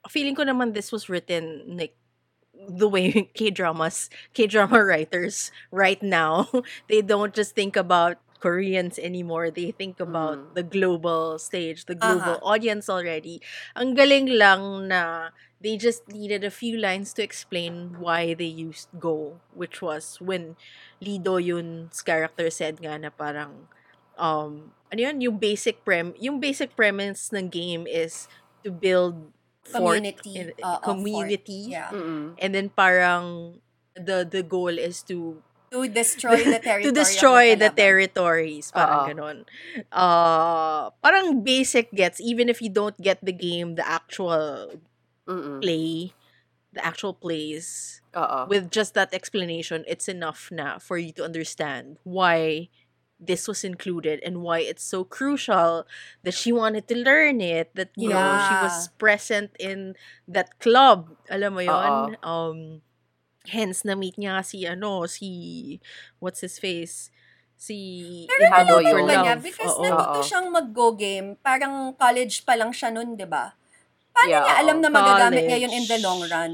[0.05, 1.95] feeling ko naman this was written like
[2.53, 6.47] the way K-dramas, K-drama writers right now,
[6.91, 9.49] they don't just think about Koreans anymore.
[9.49, 10.53] They think about Mm.
[10.53, 12.45] the global stage, the global Aha.
[12.45, 13.41] audience already.
[13.73, 18.91] Ang galing lang na they just needed a few lines to explain why they used
[19.01, 20.59] Go, which was when
[21.01, 23.65] Lee Do Yoon's character said nga na parang
[24.17, 28.27] um ano yun, yung basic prem yung basic premise ng game is
[28.63, 29.31] to build
[29.65, 30.53] fort Community.
[30.61, 31.73] uh, uh, community fort.
[31.73, 31.89] Yeah.
[31.91, 32.37] Mm-mm.
[32.37, 33.57] and then parang
[33.97, 35.41] the the goal is to
[35.73, 39.07] To destroy the territory to destroy the territories parang Oo.
[39.11, 39.37] ganon
[39.91, 44.77] uh parang basic gets even if you don't get the game the actual
[45.27, 45.59] Mm-mm.
[45.59, 46.13] play
[46.71, 48.47] the actual plays Oo.
[48.47, 52.67] with just that explanation, it's enough na for you to understand why
[53.19, 55.87] this was included and why it's so crucial
[56.23, 58.97] that she wanted to learn it, that, you know, she was Yeah.
[58.99, 59.95] present in
[60.27, 61.15] that club.
[61.31, 62.81] Alam mo yon Um,
[63.47, 65.79] hence, na-meet niya si, ano, si,
[66.19, 67.09] what's his face?
[67.55, 69.07] Si Pero yun.
[69.07, 69.35] ba niya?
[69.39, 69.83] Because Oo.
[69.87, 70.27] nandito Oo.
[70.27, 73.55] siyang mag-go game, parang college pa lang siya nun, di ba?
[74.11, 76.53] Paano Yeah, niya alam na magagamit niya yun in the long run?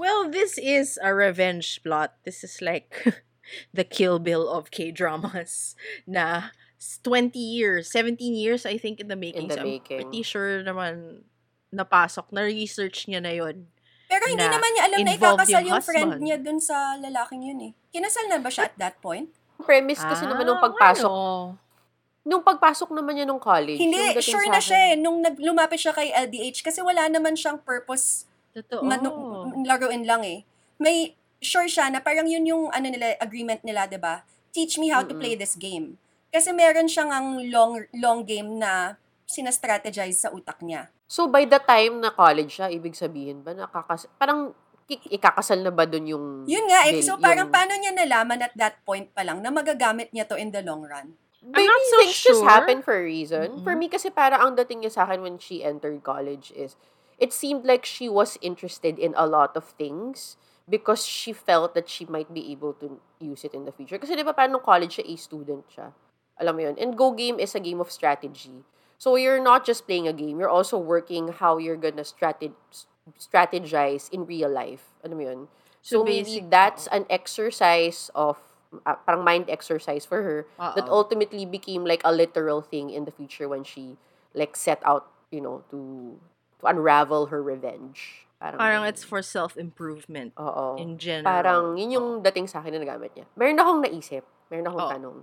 [0.00, 2.16] Well, this is a revenge plot.
[2.24, 3.04] This is like
[3.70, 5.74] the Kill Bill of K-dramas
[6.06, 9.48] na s- 20 years, 17 years I think in the making.
[9.48, 9.98] the so I'm making.
[10.00, 11.24] pretty sure naman
[11.70, 13.70] napasok, na-research niya na yon.
[14.06, 17.46] Pero hindi Na naman niya alam na ikakasal yung yung, friend niya dun sa lalaking
[17.46, 17.72] yun eh.
[17.90, 19.30] Kinasal na ba siya at that point?
[19.60, 21.60] premise kasi naman nung Ah, pagpasok, ano?
[22.22, 23.76] nung pagpasok naman niya nung college.
[23.76, 24.94] Hindi, sure na siya eh.
[24.96, 28.80] Nung nag- lumapit siya kay LDH kasi wala naman siyang purpose Totoo.
[28.82, 30.48] manu- laruin lang eh.
[30.76, 34.22] May sure siya na parang yun yung ano nila agreement nila, 'di ba?
[34.52, 35.20] Teach me how to Mm-mm.
[35.20, 35.96] play this game.
[36.30, 38.94] Kasi meron siyang ang long long game na
[39.26, 40.90] sina-strategize sa utak niya.
[41.10, 44.54] So, by the time na college siya, ibig sabihin ba, nakakas parang
[44.90, 46.26] ikakasal na ba dun yung...
[46.50, 46.98] Yun nga eh.
[46.98, 50.34] So parang yung- paano niya nalaman at that point pa lang na magagamit niya to
[50.34, 51.14] in the long run?
[51.40, 52.50] Maybe not so things just sure.
[52.50, 53.62] happen for a reason.
[53.62, 53.64] Mm-mm.
[53.64, 56.74] For me kasi para ang dating niya sa akin when she entered college is,
[57.22, 60.34] it seemed like she was interested in a lot of things
[60.68, 63.98] because she felt that she might be able to use it in the future.
[63.98, 65.92] Kasi di ba parang nung college siya, a student siya.
[66.40, 66.76] Alam mo yun.
[66.80, 68.64] And Go Game is a game of strategy.
[69.00, 72.52] So you're not just playing a game, you're also working how you're gonna strate-
[73.16, 74.92] strategize in real life.
[75.04, 75.40] Alam mo yun?
[75.80, 78.36] So, So maybe that's an exercise of,
[78.84, 80.92] uh, parang mind exercise for her that Oo.
[80.92, 83.96] ultimately became like a literal thing in the future when she
[84.36, 86.20] like set out, you know, to
[86.60, 88.28] to unravel her revenge.
[88.40, 90.80] Parang, Parang it's for self-improvement Oo.
[90.80, 91.28] in general.
[91.28, 93.28] Parang yun yung dating sa akin na nagamit niya.
[93.36, 94.24] Meron akong naisip.
[94.48, 94.92] Meron akong Oo.
[94.96, 95.16] tanong.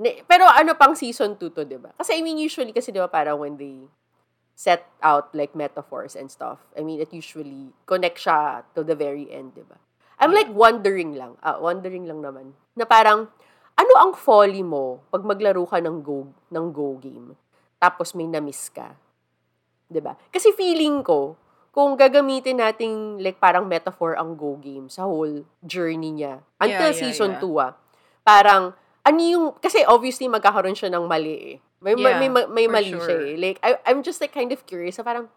[0.00, 1.92] Ni- pero ano pang season 2 to, di ba?
[2.00, 3.92] Kasi I mean, usually kasi di ba parang when they
[4.56, 9.28] set out like metaphors and stuff, I mean, it usually connect siya to the very
[9.28, 9.76] end, di ba?
[10.20, 13.32] I'm like wondering lang, ah, wondering lang naman, na parang,
[13.72, 17.32] ano ang folly mo pag maglaro ka ng go, ng go game,
[17.80, 18.92] tapos may na-miss ka?
[20.04, 20.20] ba?
[20.28, 21.40] Kasi feeling ko,
[21.70, 26.98] kung gagamitin nating like parang metaphor ang Go game sa whole journey niya until Yeah,
[26.98, 27.42] yeah, season yeah.
[27.42, 27.72] 2 ah.
[28.26, 31.56] Parang ano yung kasi obviously magkakaroon siya ng mali eh.
[31.80, 33.22] May ma- Yeah, may ma- may mali siya sure.
[33.32, 33.38] eh.
[33.38, 35.30] Like I, I'm just like kind of curious sa parang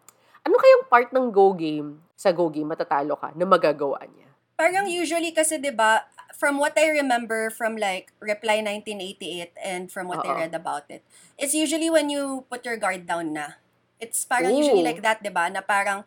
[0.44, 4.28] ano kayang part ng Go game sa Go game matatalo ka na magagawa niya?
[4.58, 10.10] Parang usually kasi 'di ba from what I remember from like Reply 1988 and from
[10.10, 10.38] what I Oo.
[10.44, 11.06] read about it,
[11.38, 13.62] it's usually when you put your guard down na.
[14.02, 14.60] It's parang Ooh.
[14.60, 15.46] usually like that, 'di ba?
[15.48, 16.02] Na parang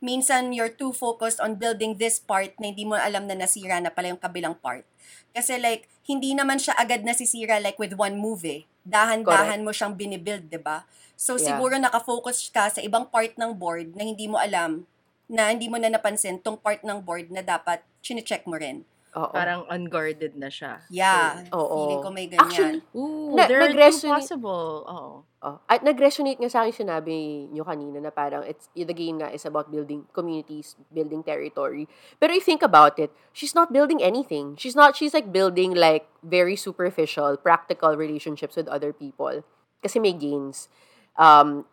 [0.00, 3.92] minsan you're too focused on building this part na hindi mo alam na nasira na
[3.92, 4.84] pala yung kabilang part.
[5.32, 8.64] Kasi like hindi naman siya agad nasisira like with one move eh.
[8.86, 10.86] Dahan-dahan mo siyang binibuild, 'di ba?
[11.18, 11.58] So Yeah.
[11.58, 14.84] siguro nakafocus ka sa ibang part ng board na hindi mo alam
[15.26, 18.86] na hindi mo na napansin tong part ng board na dapat chine-check mo rin.
[19.16, 19.32] Oo.
[19.32, 20.84] Parang unguarded na siya.
[20.92, 21.48] Yeah.
[21.56, 21.88] Oo.
[21.88, 22.44] Feeling ko may ganyan.
[22.44, 24.84] Actually, Ooh, Na- there are two nag-resonate- possible.
[24.84, 25.12] Oo.
[25.46, 29.30] Oh, at nag-resonate nga sa akin sinabi nyo kanina na parang it's, the game nga
[29.30, 31.86] is about building communities, building territory.
[32.18, 34.58] Pero if you think about it, she's not building anything.
[34.58, 39.46] She's not, she's like building like very superficial, practical relationships with other people.
[39.80, 40.66] Kasi may gains
[41.14, 41.64] um,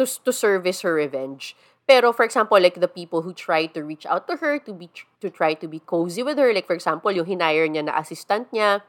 [0.00, 1.54] to, to service her revenge.
[1.88, 4.92] Pero for example, like the people who try to reach out to her to be
[5.24, 8.52] to try to be cozy with her, like for example, yung hinire niya na assistant
[8.52, 8.84] niya,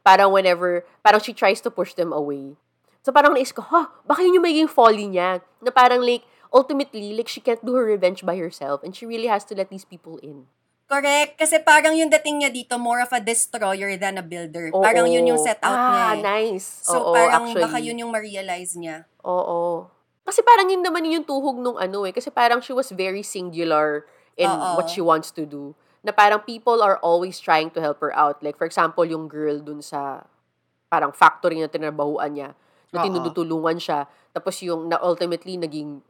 [0.00, 2.56] parang whenever, parang she tries to push them away.
[3.04, 5.44] So parang naisip ko, ha, baka yun yung magiging folly niya.
[5.60, 9.28] Na parang like, ultimately, like she can't do her revenge by herself and she really
[9.28, 10.48] has to let these people in.
[10.88, 11.36] Correct.
[11.36, 14.72] Kasi parang yung dating niya dito, more of a destroyer than a builder.
[14.72, 14.80] Oo.
[14.80, 16.24] Parang yun yung set out niya ah, eh.
[16.24, 16.88] nice.
[16.88, 17.64] So Oo, parang actually.
[17.68, 19.04] baka yun yung ma-realize niya.
[19.20, 19.92] Oo.
[20.28, 22.12] Kasi parang yun naman yung tuhog nung ano eh.
[22.12, 24.04] Kasi parang she was very singular
[24.36, 24.76] in Oo.
[24.76, 25.72] what she wants to do.
[26.04, 28.44] Na parang people are always trying to help her out.
[28.44, 30.28] Like for example, yung girl dun sa
[30.92, 32.50] parang factory na tinrabahuan niya.
[32.92, 34.04] Na tinutulungan siya.
[34.36, 36.04] Tapos yung na ultimately naging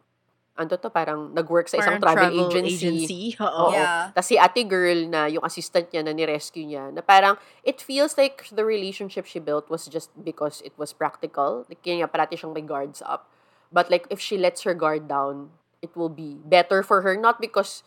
[0.59, 3.38] ano to, parang nag-work sa isang Parang travel, agency.
[3.38, 3.70] Oo.
[3.70, 3.72] Oo.
[3.78, 4.11] Yeah.
[4.11, 8.18] Tapos si ate girl na yung assistant niya na ni-rescue niya, na parang it feels
[8.18, 11.62] like the relationship she built was just because it was practical.
[11.70, 13.31] Like, kaya nga parati siyang may guards up.
[13.72, 15.50] But like, if she lets her guard down,
[15.83, 17.16] it will be better for her.
[17.16, 17.83] Not because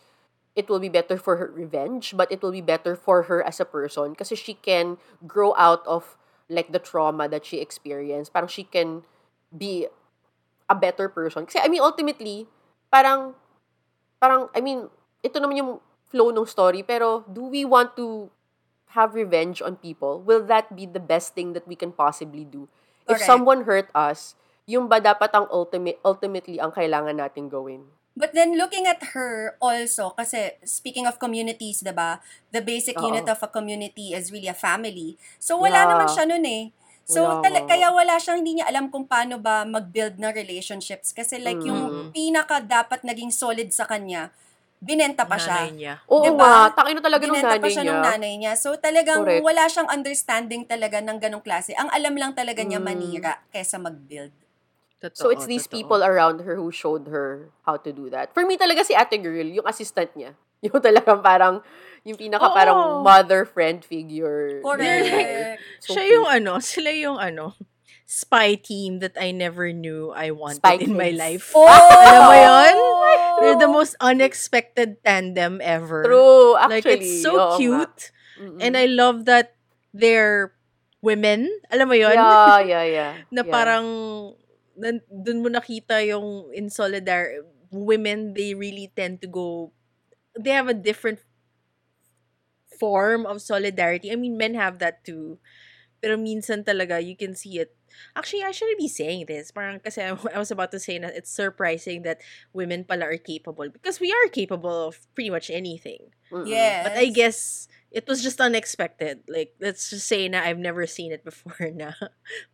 [0.54, 3.60] it will be better for her revenge, but it will be better for her as
[3.60, 4.14] a person.
[4.14, 6.16] Kasi she can grow out of
[6.48, 8.32] like the trauma that she experienced.
[8.32, 9.02] Parang she can
[9.56, 9.86] be
[10.68, 11.46] a better person.
[11.46, 12.46] Kasi, I mean, ultimately,
[12.90, 13.34] parang,
[14.20, 14.88] parang, I mean,
[15.22, 18.30] ito naman yung flow ng story, pero do we want to
[18.92, 20.20] have revenge on people?
[20.20, 22.68] Will that be the best thing that we can possibly do?
[23.08, 23.24] If Correct.
[23.24, 27.82] someone hurt us, yung ba dapat ang ultimate, ultimately ang kailangan natin gawin?
[28.12, 32.20] But then looking at her also, kasi speaking of communities, 'di ba?
[32.50, 33.08] The basic Oo.
[33.08, 35.16] unit of a community is really a family.
[35.40, 35.88] So wala Yeah.
[35.88, 36.76] naman siya nun eh.
[37.02, 41.10] So Wala tala- kaya wala siyang hindi niya alam kung paano ba mag-build na relationships
[41.10, 41.66] kasi like Mm.
[41.66, 44.30] yung pinaka dapat naging solid sa kanya,
[44.78, 45.66] binenta pa siya.
[45.66, 45.94] Nanay niya.
[46.06, 46.68] Oo Diba?
[46.68, 47.90] nga, takin na talaga ng Binenta nanay pa siya niya.
[47.90, 48.52] nung nanay niya.
[48.54, 49.40] So talagang Correct.
[49.40, 51.72] wala siyang understanding talaga ng ganong klase.
[51.74, 52.86] Ang alam lang talaga niya Mm.
[52.86, 54.30] manira kesa mag-build.
[55.02, 55.74] Totoo, So it's these totoo.
[55.82, 58.30] people around her who showed her how to do that.
[58.30, 60.38] For me talaga si ate girl, yung assistant niya.
[60.62, 61.58] Yung talagang parang,
[62.06, 62.54] yung pinaka Oo.
[62.54, 64.62] parang mother friend figure.
[64.62, 65.58] Correct.
[65.82, 66.14] So siya cute.
[66.14, 67.58] yung ano, sila yung ano,
[68.06, 71.18] spy team that I never knew I wanted Spy in my kids.
[71.18, 71.46] life.
[71.58, 71.66] Oh!
[71.66, 72.74] Alam mo yun?
[72.78, 73.36] Oh!
[73.42, 76.06] They're the most unexpected tandem ever.
[76.06, 77.10] True, Like, actually.
[77.10, 78.14] it's so cute.
[78.38, 78.62] Mm-mm.
[78.62, 79.58] And I love that
[79.90, 80.54] they're
[81.02, 81.50] women.
[81.74, 82.14] Alam mo yun?
[82.14, 83.12] Yeah, yeah, yeah.
[83.34, 83.50] na yeah.
[83.50, 83.86] parang
[84.76, 89.72] nan- dun mo nakita yung in solidar women they really tend to go
[90.38, 91.20] they have a different
[92.80, 94.10] form of solidarity.
[94.10, 95.38] I mean men have that too.
[96.02, 97.74] Pero minsan talaga you can see it
[98.16, 101.16] actually i shouldn't be saying this parang kasi I, I was about to say that
[101.16, 102.18] it's surprising that
[102.52, 106.10] women pala are capable because we are capable of pretty much anything.
[106.32, 106.88] Yes.
[106.88, 109.20] but I guess it was just unexpected.
[109.28, 111.92] Like, let's just say na I've never seen it before na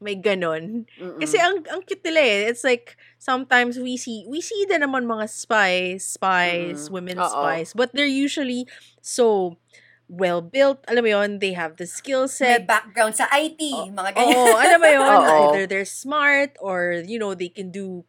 [0.02, 0.90] may ganon.
[0.98, 1.22] Mm-mm.
[1.22, 2.50] Kasi ang, ang cute nila eh.
[2.50, 6.90] It's like, sometimes we see, we see din naman mga spies, spies, Mm.
[6.90, 7.30] women Oo.
[7.30, 8.66] spies, but they're usually
[8.98, 9.54] so
[10.08, 10.80] well built.
[10.88, 12.66] Alam mo yun, they have the skill May set.
[12.66, 14.36] background sa IT, Oh, mga ganyan.
[14.36, 15.52] Oo, alam mo Oo.
[15.52, 18.08] either they're smart or, you know, they can do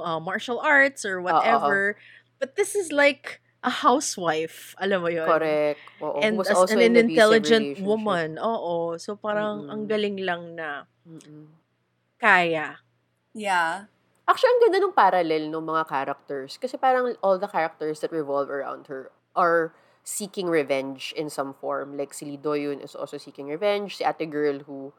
[0.00, 2.00] uh, martial arts or whatever.
[2.40, 4.72] But this is like a housewife.
[4.80, 5.28] Alam mo yun?
[5.28, 5.80] Correct.
[6.00, 6.20] Oo.
[6.20, 8.36] and Was as also an, in abusive intelligent woman.
[8.40, 8.96] Oo.
[8.96, 9.72] So parang Mm-mm.
[9.72, 11.48] ang galing lang na Mm-mm.
[12.16, 12.80] kaya.
[13.36, 13.88] Yeah.
[14.24, 16.56] Actually, ang ganda ng parallel ng mga characters.
[16.56, 21.96] Kasi parang all the characters that revolve around her are seeking revenge in some form.
[21.96, 23.96] Like si Lee Do-yoon is also seeking revenge.
[23.96, 24.92] Si ate girl who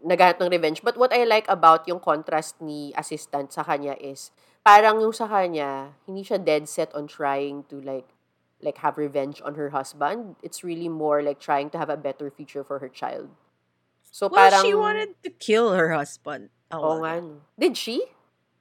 [0.00, 0.80] naghanap ng revenge.
[0.80, 4.32] But what I like about yung contrast ni assistant sa kanya is
[4.64, 8.08] parang yung sa kanya, hindi siya dead set on trying to like
[8.64, 10.40] like have revenge on her husband.
[10.40, 13.28] It's really more like trying to have a better future for her child.
[14.08, 16.48] So Well, parang she wanted to kill her husband.
[16.72, 17.20] Oo nga.
[17.20, 17.44] no.
[17.60, 18.00] Did she?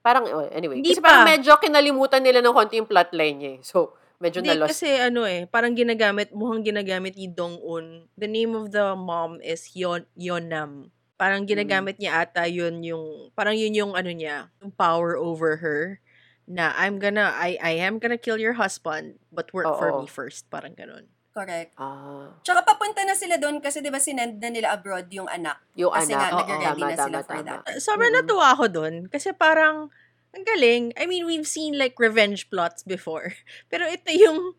[0.06, 0.84] Parang, oh, anyway.
[0.84, 1.32] Hindi kasi parang pa.
[1.34, 3.60] medyo kinalimutan nila ng konti yung plotline niya eh.
[3.66, 4.70] So, medyo Hindi, na-lost.
[4.78, 8.08] kasi ano eh, parang ginagamit, mukhang ginagamit ni Dong-un.
[8.16, 10.92] The name of the mom is Yon Yonam.
[11.16, 16.04] Parang ginagamit niya ata yun yung, parang yun yung ano niya, yung power over her
[16.46, 20.04] na I'm gonna, I, I am gonna kill your husband, but work for Oo.
[20.04, 20.46] me first.
[20.52, 21.08] Parang ganun.
[21.36, 21.76] Correct.
[21.76, 25.60] Ah, Tsaka papunta na sila doon kasi 'di ba sinend na nila abroad yung anak.
[25.76, 26.48] yung Kasi nga, anak.
[26.48, 27.48] nag-ready tama, na sila tama, for tama.
[27.60, 27.76] that.
[27.84, 28.94] Sobrang natuwa ako dun.
[29.12, 29.92] Kasi parang,
[30.36, 30.92] ang galing.
[31.00, 33.34] I mean, we've seen like revenge plots before.
[33.72, 34.54] Pero ito yung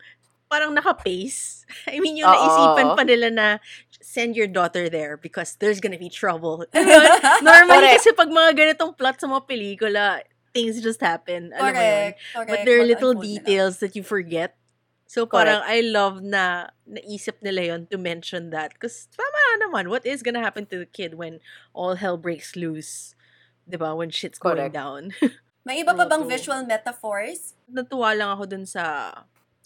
[0.49, 1.63] parang naka-pace.
[1.93, 3.47] I mean, yung naisipan pa nila na
[4.01, 6.65] send your daughter there because there's gonna be trouble.
[7.43, 8.01] Normally Correct.
[8.01, 10.23] kasi pag mga ganitong plot sa mga pelikula,
[10.55, 11.53] things just happen.
[11.53, 12.11] Alam mo yun?
[12.11, 12.17] Correct.
[12.33, 12.49] Correct.
[12.49, 13.23] But there are little nila.
[13.27, 14.57] details that you forget.
[15.07, 18.75] So parang I love na naisip nila yon to mention that.
[18.75, 21.39] Because tama naman, what is gonna happen to the kid when
[21.71, 23.15] all hell breaks loose?
[23.67, 24.75] 'Di ba When shit's going Correct.
[24.75, 25.15] down.
[25.67, 27.51] May iba pa bang visual metaphors?
[27.67, 29.11] Natuwa lang ako dun sa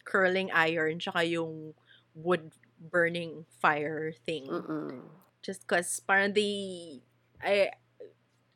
[0.01, 1.77] curling iron tsaka yung
[2.17, 2.49] wood
[2.81, 4.49] burning fire thing.
[4.49, 5.05] Mm-mm.
[5.45, 6.97] Just cause parang they,
[7.37, 7.69] I,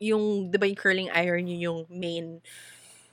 [0.01, 2.41] yung, di ba yung curling iron, yun yung main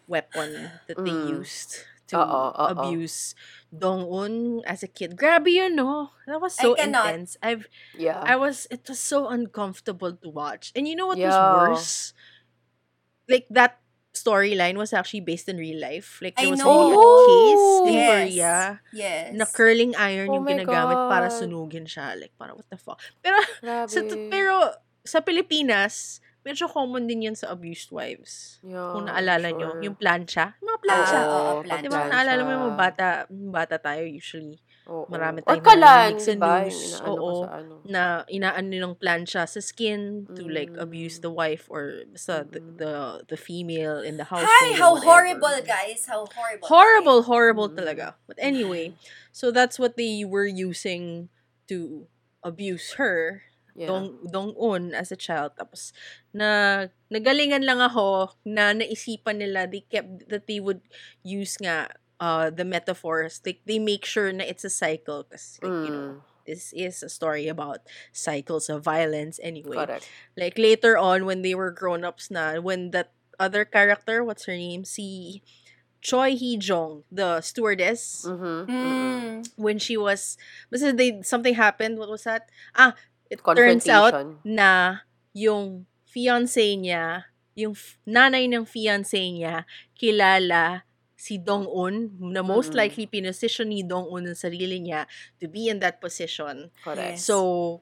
[0.09, 1.45] weapon that they Mm.
[1.45, 2.65] used to Oo, oo.
[2.73, 3.37] abuse
[3.69, 5.13] Dong-un as a kid.
[5.17, 6.17] Grabe yun, no?
[6.25, 7.37] That was so I intense.
[7.45, 8.21] I've, Yeah.
[8.25, 10.73] I was, it was so uncomfortable to watch.
[10.73, 11.53] And you know what was Yeah.
[11.53, 12.17] worse?
[13.29, 13.82] Like, that
[14.13, 16.21] storyline was actually based in real life.
[16.21, 16.93] Like, there I was know.
[16.93, 18.09] a case in Yes.
[18.09, 18.55] Korea
[18.93, 19.27] Yes.
[19.33, 21.37] na curling iron Oh yung ginagamit para God.
[21.41, 22.13] sunugin siya.
[22.15, 23.01] Like, parang what the fuck.
[23.25, 23.89] Pero, Grabe.
[23.89, 24.55] sa, pero,
[25.03, 28.61] sa Pilipinas, medyo common din yan sa abused wives.
[28.61, 29.85] Yeah, Kung naalala nyo, Oh, sure.
[29.89, 30.61] yung plancha.
[30.61, 31.19] Yung mga plancha.
[31.19, 31.83] oo, Oo, plancha.
[31.83, 35.07] Di ba, naalala mo yung mga bata, bata tayo usually, Oo.
[35.07, 35.63] marami tayong
[36.19, 36.67] sa diba?
[36.67, 36.75] news.
[36.75, 37.31] Yung inaano ka Oo.
[37.39, 37.75] sa ano.
[37.87, 40.83] na inaan nilang plancha sa skin to like Mm.
[40.83, 42.77] abuse the wife or sa the, Mm-mm.
[42.83, 42.93] the
[43.31, 44.43] the female in the house.
[44.43, 46.11] Hi, how horrible, guys.
[46.11, 46.67] How horrible.
[46.67, 47.77] Horrible, horrible Mm.
[47.79, 48.07] talaga.
[48.27, 48.99] But anyway,
[49.31, 51.31] so that's what they were using
[51.71, 52.11] to
[52.43, 53.89] abuse her, Yeah.
[53.89, 55.57] Dong Dong Un as a child.
[55.57, 55.97] Tapos
[56.35, 60.85] na nagalingan lang ako na naisipan nila they kept that they would
[61.25, 61.89] use nga
[62.23, 66.23] uh the metaphors like they make sure na it's a cycle Cause like, you know
[66.23, 69.79] Mm, this is a story about cycles of violence anyway.
[69.79, 70.07] correct.
[70.39, 74.83] Like later on when they were grown-ups na when that other character, what's her name?
[74.83, 75.43] Si
[76.03, 79.51] Choi Hee Jong, the stewardess, Mhm, mm Mm.
[79.55, 80.35] when she was
[80.71, 82.51] basta they something happened, what was that?
[82.75, 82.95] Ah,
[83.31, 84.11] it turns out
[84.43, 89.63] na yung fiancé niya, yung f- nanay ng fiancé niya,
[89.95, 90.83] kilala
[91.23, 92.79] si Dong-un, na most Mm.
[92.83, 95.07] likely pinosisyon ni Dong-un ang sarili niya
[95.39, 96.75] to be in that position.
[96.83, 97.23] Correct.
[97.23, 97.31] Yes.
[97.31, 97.79] So,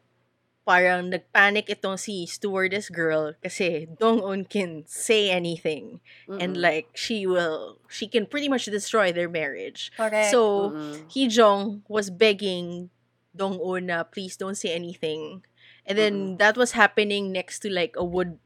[0.68, 6.62] parang nagpanic itong si stewardess girl kasi Dong-un can say anything and Mm-mm.
[6.62, 9.88] like she will she can pretty much destroy their marriage.
[9.96, 10.29] Correct.
[10.29, 11.09] So, Mm-mm.
[11.09, 12.92] Hee Jong was begging
[13.33, 15.42] Dong-un na please don't say anything.
[15.88, 18.37] And then that was happening next to like a wood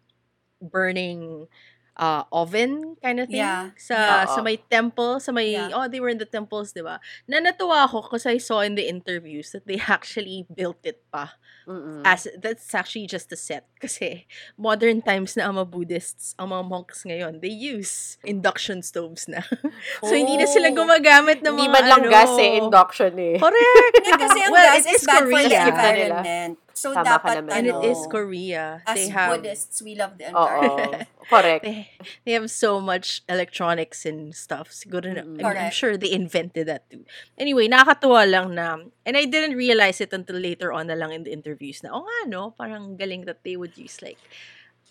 [0.62, 1.50] burning
[1.94, 3.70] uh oven kind of thing Yeah.
[3.78, 4.26] sa Yeah.
[4.26, 5.70] sa may temple sa may Yeah.
[5.70, 6.98] oh they were in the temples di ba
[7.30, 11.38] na natuwa ako because I saw in the interviews that they actually built it pa
[11.64, 12.02] Mm-mm.
[12.04, 14.26] as that's actually just a set kasi
[14.59, 19.40] modern times na ang mga Buddhists ang mga monks ngayon they use induction stoves na
[20.04, 20.76] so hindi na sila Oh.
[20.76, 23.37] gumagamit ng Hindi mga man lang ano, gas eh, induction eh.
[23.38, 25.70] correct Yeah, kasi ang well gas it is is bad for the Korea na nila.
[25.70, 26.54] environment.
[26.74, 27.54] So, Tama ka naman.
[27.54, 30.34] and it ano, is Korea as they have Buddhists, we love the Oo.
[30.34, 31.08] environment.
[31.30, 31.62] Correct.
[31.64, 31.88] they,
[32.26, 34.70] they have so much electronics and stuff.
[34.74, 35.40] Siguro na, Mm-mm.
[35.40, 37.06] I mean, I'm sure they invented that too.
[37.38, 41.22] Anyway, nakakatuwa lang na, and I didn't realize it until later on na lang in
[41.24, 44.18] the interviews na, oh nga no, parang galing that they would use like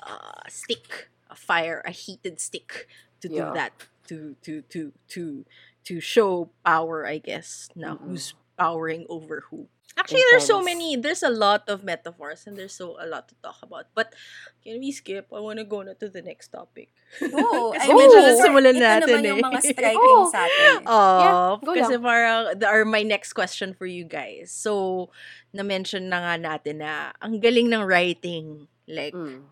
[0.02, 2.88] a stick, a fire, a heated stick
[3.22, 3.72] to do that,
[4.08, 5.46] to, to, to, to,
[5.86, 8.08] to show power, I guess, na Mm-mm.
[8.08, 9.68] who's powering over who.
[9.94, 13.36] Actually, there's so many, there's a lot of metaphors and there's so a lot to
[13.46, 13.92] talk about.
[13.94, 14.10] But
[14.66, 15.30] can we skip?
[15.30, 16.90] I want to go na to the next topic.
[17.22, 17.78] Oo.
[17.78, 19.48] Kasi I mean, nasimulan ito natin naman yung eh.
[19.54, 20.32] mga striking Oo.
[20.34, 20.76] sa atin.
[20.90, 22.02] Oh, go kasi lang.
[22.02, 24.50] parang, or my next question for you guys.
[24.50, 25.14] So,
[25.54, 28.66] na-mention na nga natin na ang galing ng writing.
[28.90, 29.46] Like, Mm.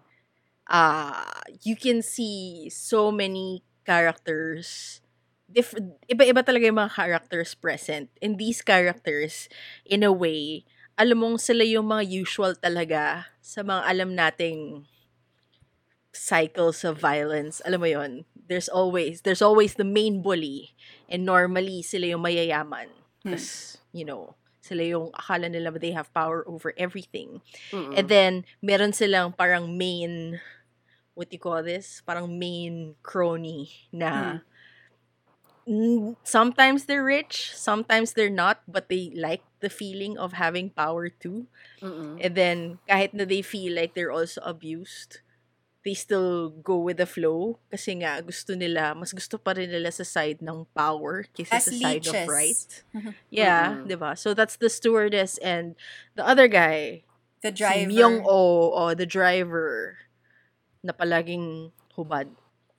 [0.74, 1.21] uh,
[1.62, 5.01] you can see so many characters.
[5.52, 8.08] Diff- iba-iba talaga yung mga characters present.
[8.24, 9.52] And these characters,
[9.84, 10.64] in a way,
[10.96, 14.88] alam mong sila yung mga usual talaga sa mga alam nating
[16.16, 17.60] cycles of violence.
[17.68, 18.12] Alam mo yon
[18.52, 20.76] there's always, there's always the main bully.
[21.08, 22.92] And normally, sila yung mayayaman.
[23.24, 23.32] Hmm.
[23.32, 27.40] Kasi, you know, sila yung akala nila they have power over everything.
[27.72, 27.96] Mm-mm.
[27.96, 30.44] And then, meron silang parang main,
[31.16, 32.04] what do you call this?
[32.06, 34.40] Parang main crony na mm,
[36.24, 41.47] sometimes they're rich, sometimes they're not, but they like the feeling of having power too.
[41.82, 42.21] Mm-mm.
[42.21, 45.21] And then, kahit na they feel like they're also abused,
[45.86, 49.91] they still go with the flow kasi nga gusto nila, mas gusto pa rin nila
[49.91, 52.28] sa side ng power kaysa As sa side of leeches.
[52.28, 52.84] right.
[53.32, 53.86] Yeah, Mm-mm.
[53.86, 54.15] 'di ba?
[54.17, 55.76] So that's the stewardess and
[56.15, 57.04] the other guy,
[57.41, 57.88] The si driver.
[57.88, 59.97] Myung-oh, oh, the driver,
[60.84, 62.30] na palaging hubad.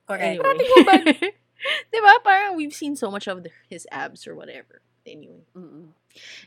[0.07, 0.41] Correct.
[0.43, 0.67] Anyway.
[1.89, 2.19] 'Di ba?
[2.23, 4.83] Parang we've seen so much of the, his abs or whatever.
[5.03, 5.43] Anyway.
[5.55, 5.91] Mm-mm.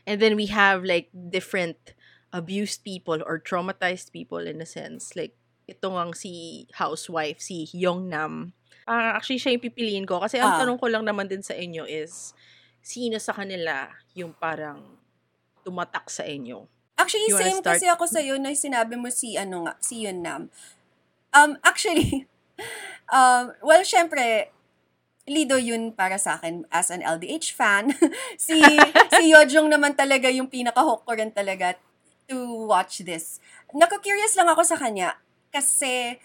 [0.05, 1.93] And then we have like different
[2.33, 5.15] abused people or traumatized people in a sense.
[5.15, 5.35] Like,
[5.67, 8.53] ito ngang si housewife, si Yong Nam.
[8.87, 10.19] Ah, actually, siya yung pipiliin ko.
[10.23, 10.59] Kasi ang Ah.
[10.63, 12.31] tanong ko lang naman din sa inyo is,
[12.79, 14.79] sino sa kanila yung parang
[15.67, 16.63] tumatak sa inyo?
[16.95, 17.77] Actually, You same start?
[17.77, 20.41] kasi ako sa'yo na sinabi mo si, ano nga, si Yun Nam.
[21.35, 22.25] Um, actually,
[23.13, 24.49] um, well, syempre,
[25.27, 27.91] Lido yun para sa akin as an LDH fan.
[28.39, 28.55] si
[29.11, 31.75] si Yojong naman talaga yung pinaka-hook ko rin talaga
[32.31, 33.43] to watch this.
[33.75, 35.19] Naku-curious lang ako sa kanya
[35.51, 36.15] kasi,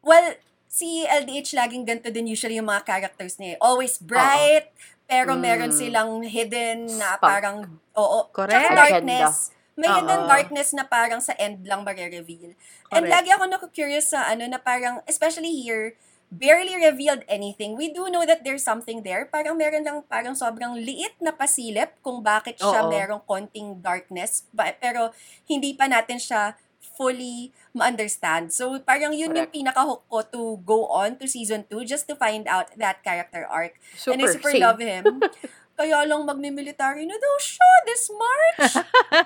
[0.00, 0.38] well,
[0.70, 3.54] si LDH laging ganito din usually yung mga characters niya.
[3.54, 3.62] eh.
[3.62, 4.70] Always bright,
[5.06, 5.76] pero meron Mm.
[5.76, 7.22] silang hidden na Spunk.
[7.22, 7.56] parang,
[7.92, 8.54] oo, Correct.
[8.54, 9.50] tsaka darkness.
[9.74, 9.98] May Oo.
[9.98, 12.54] hidden darkness na parang sa end lang marireveal.
[12.88, 13.10] And Correct.
[13.10, 15.98] lagi ako naku-curious sa ano na parang, especially here,
[16.34, 17.78] barely revealed anything.
[17.78, 19.30] We do know that there's something there.
[19.30, 22.90] Parang meron lang parang sobrang liit na pasilip kung bakit siya Oo.
[22.90, 24.50] merong konting darkness.
[24.50, 25.14] Ba- pero
[25.46, 26.58] hindi pa natin siya
[26.94, 28.54] fully ma-understand.
[28.54, 29.56] So, parang yun yung Correct.
[29.56, 33.74] pinaka-hook ko to go on to season 2 just to find out that character arc.
[33.98, 34.14] Super.
[34.14, 34.62] And I super same.
[34.62, 35.04] love him.
[35.78, 38.78] Kaya lang magmi-military na daw siya this March.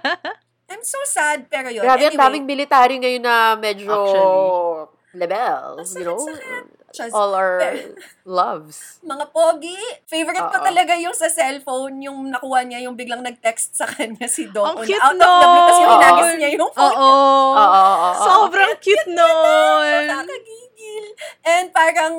[0.72, 1.84] I'm so sad, pero yun.
[1.84, 3.92] Grabe, ang daming military ngayon na medyo
[5.12, 5.80] level.
[5.80, 6.24] Ang You know?
[6.88, 7.60] Just- All our
[8.24, 8.96] loves.
[9.12, 9.76] mga pogi.
[10.08, 10.64] Favorite ko Oo.
[10.64, 14.72] talaga yung sa cellphone, yung nakuha niya, yung biglang nag-text sa kanya si Dong.
[14.72, 16.96] Ang cute Out of the blue, kasi hinagis niya yung phone.
[16.96, 17.12] Oo.
[17.52, 18.08] Oo, oo.
[18.24, 20.08] Sobrang cute nun.
[20.08, 21.04] Nakakagigil.
[21.44, 22.14] And parang,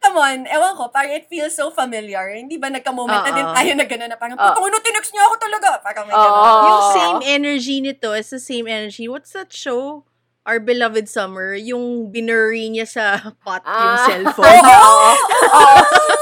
[0.00, 2.24] come on, ewan ko, parang it feels so familiar.
[2.32, 4.44] Hindi ba nagka-moment na din tayo na gano'n na parang, Oo.
[4.48, 5.68] putang ino, tinext niya ako talaga.
[5.84, 6.64] Parang may gano'n.
[6.64, 9.12] Yung same energy nito is the same energy.
[9.12, 10.08] What's that show?
[10.48, 13.04] Our Beloved Summer, yung binuri niya sa
[13.44, 14.06] pot yung Ah.
[14.08, 14.64] cellphone.
[14.72, 15.08] Oo.
[15.52, 15.72] Oo.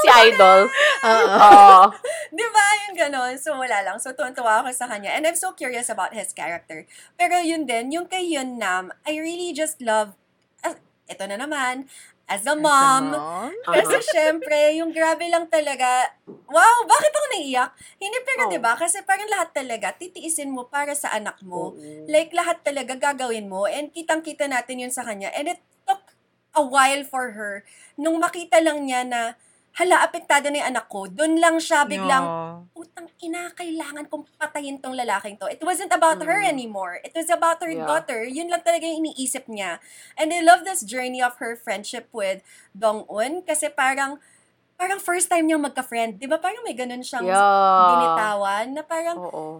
[0.03, 0.67] Si Idol.
[1.07, 1.87] Oo.
[2.29, 2.65] Di ba?
[2.87, 3.33] Yung gano'n.
[3.39, 3.95] So, wala lang.
[4.03, 5.15] So, tuwan-tuwa ako sa kanya.
[5.15, 6.83] And I'm so curious about his character.
[7.15, 10.19] Pero yun din, yung kay Yun Nam, I really just love,
[10.61, 10.75] ah,
[11.07, 11.87] ito na naman,
[12.29, 13.51] as a mom, Mom?
[13.65, 17.73] Kasi syempre, yung grabe lang talaga, wow, bakit ako naiyak?
[17.97, 18.61] Hindi, pero Oh.
[18.61, 21.73] ba Kasi parang lahat talaga, titiisin mo para sa anak mo.
[21.73, 22.05] Oo.
[22.05, 23.65] Like, lahat talaga gagawin mo.
[23.65, 25.33] And kitang-kita natin yun sa kanya.
[25.33, 25.59] And it
[25.89, 26.13] took
[26.53, 27.65] a while for her.
[27.97, 29.21] Nung makita lang niya na,
[29.79, 32.67] hala, apektado na yung anak ko, doon lang siya biglang, No.
[32.75, 35.47] putang ina, kailangan kong patayin tong lalaking to.
[35.47, 36.51] It wasn't about her Mm.
[36.51, 36.99] anymore.
[36.99, 37.87] It was about her Yeah.
[37.87, 38.27] daughter.
[38.27, 39.79] Yun lang talaga yung iniisip niya.
[40.19, 42.43] And I love this journey of her friendship with
[42.75, 44.19] Dong-un kasi parang
[44.75, 46.19] parang first time niyang magka-friend.
[46.19, 47.87] Di ba parang may ganun siyang Yeah.
[47.95, 49.59] binitawan na parang Oo.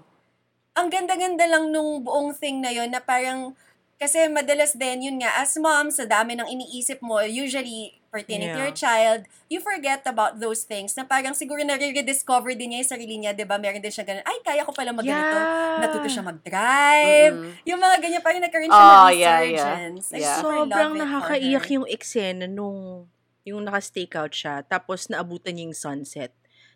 [0.76, 3.52] ang ganda-ganda lang nung buong thing na yun na parang
[4.00, 8.58] kasi madalas din, yun nga, as mom, sa dami ng iniisip mo, usually pertaining to
[8.58, 8.66] Yeah.
[8.66, 13.16] your child, you forget about those things na parang siguro nare-rediscover din niya yung sarili
[13.16, 13.56] niya, di ba?
[13.56, 15.38] Meron din siya ganun, ay, kaya ko pala mag ganito.
[15.40, 15.80] Yeah.
[15.80, 17.34] Natuto siya mag-drive.
[17.38, 17.54] Mm-mm.
[17.64, 19.40] Yung mga ganyan, parang nagkaroon siya Oh, ng yeah, yeah.
[19.46, 20.06] resurgence.
[20.12, 20.38] Yeah.
[20.38, 23.08] super love Sobrang nakakaiyak yung eksena nung
[23.46, 26.34] yung naka-stakeout siya, tapos naabutan niya yung sunset.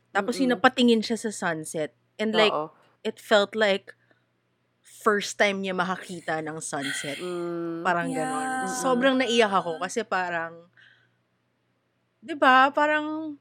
[0.10, 0.62] Tapos yung Mm-mm.
[0.62, 1.94] napatingin siya sa sunset.
[2.18, 2.70] And like, Oo.
[3.02, 3.94] it felt like
[4.82, 7.20] first time niya makakita ng sunset.
[7.20, 7.84] Mm.
[7.84, 8.24] Parang Yeah.
[8.26, 8.72] ganon.
[8.72, 10.72] Sobrang naiyak ako kasi parang,
[12.24, 13.36] 'di ba Parang,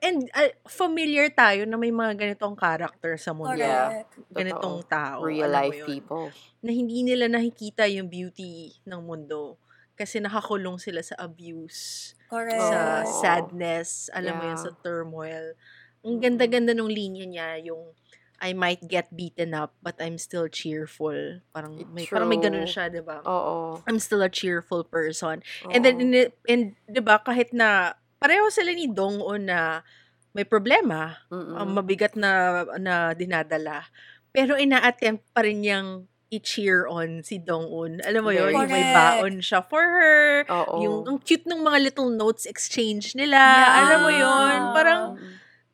[0.00, 3.52] and uh, familiar tayo na may mga ganitong character sa mundo.
[3.54, 4.16] Correct.
[4.32, 4.90] Ganitong Totoo.
[4.90, 5.20] tao.
[5.22, 5.86] Real life yun?
[5.86, 6.32] people.
[6.64, 9.60] Na hindi nila nakikita yung beauty ng mundo.
[9.94, 12.58] Kasi nakakulong sila sa abuse, Correct.
[12.58, 13.14] sa Oo.
[13.22, 14.64] sadness, alam mo yun, Yeah.
[14.66, 15.54] sa turmoil.
[16.02, 16.24] Ang Mm-mm.
[16.24, 17.94] ganda-ganda nung linya niya, yung
[18.42, 21.38] I might get beaten up, but I'm still cheerful.
[21.54, 22.74] Parang may, parang may ganun True.
[22.74, 23.22] siya, di ba?
[23.22, 23.78] Oo.
[23.86, 25.46] I'm still a cheerful person.
[25.70, 26.02] And then, Oo.
[26.02, 26.12] in,
[26.50, 27.94] and, di ba, kahit na,
[28.24, 29.84] pareho sila ni Dong-un na
[30.32, 31.60] may problema, Mm-mm.
[31.60, 33.84] ang mabigat na, na dinadala.
[34.32, 38.00] Pero ina-attempt pa rin niyang i-cheer on si Dong-un.
[38.00, 40.48] Alam mo yun, yung may baon siya for her.
[40.48, 40.80] Oo.
[40.80, 43.36] Yung, ang cute ng mga little notes exchange nila.
[43.36, 43.78] Yeah.
[43.84, 45.02] Alam mo yun, parang.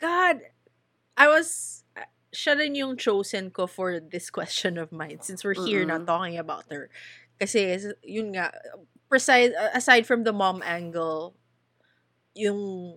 [0.03, 0.43] God,
[1.17, 1.81] I was,
[2.35, 6.11] siya rin yung chosen ko for this question of mine since we're here na Mm-mm.
[6.11, 6.91] talking about her.
[7.41, 8.53] Kasi, yun nga,
[9.09, 11.33] precise, aside from the mom angle,
[12.41, 12.97] yung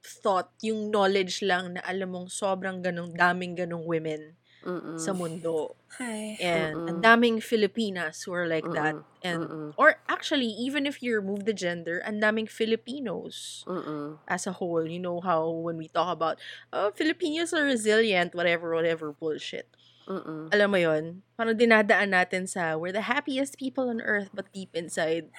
[0.00, 4.96] thought, yung knowledge lang na alam mong sobrang ganong, daming ganong women Mm-mm.
[5.00, 5.76] sa mundo.
[6.00, 6.36] Ay.
[6.40, 7.04] And ang Mm-mm.
[7.04, 8.96] daming Filipinas who are like that.
[8.96, 9.24] Mm-mm.
[9.24, 9.68] And, Mm-mm.
[9.76, 14.20] or actually, even if you remove the gender, ang daming Filipinos Mm-mm.
[14.28, 14.84] as a whole.
[14.84, 16.40] You know how when we talk about,
[16.72, 19.68] oh, Filipinos are resilient, whatever, whatever bullshit.
[20.08, 20.50] Mm-mm.
[20.50, 21.04] Alam mo yon
[21.38, 25.30] parang dinadaan natin sa, we're the happiest people on earth, but deep inside,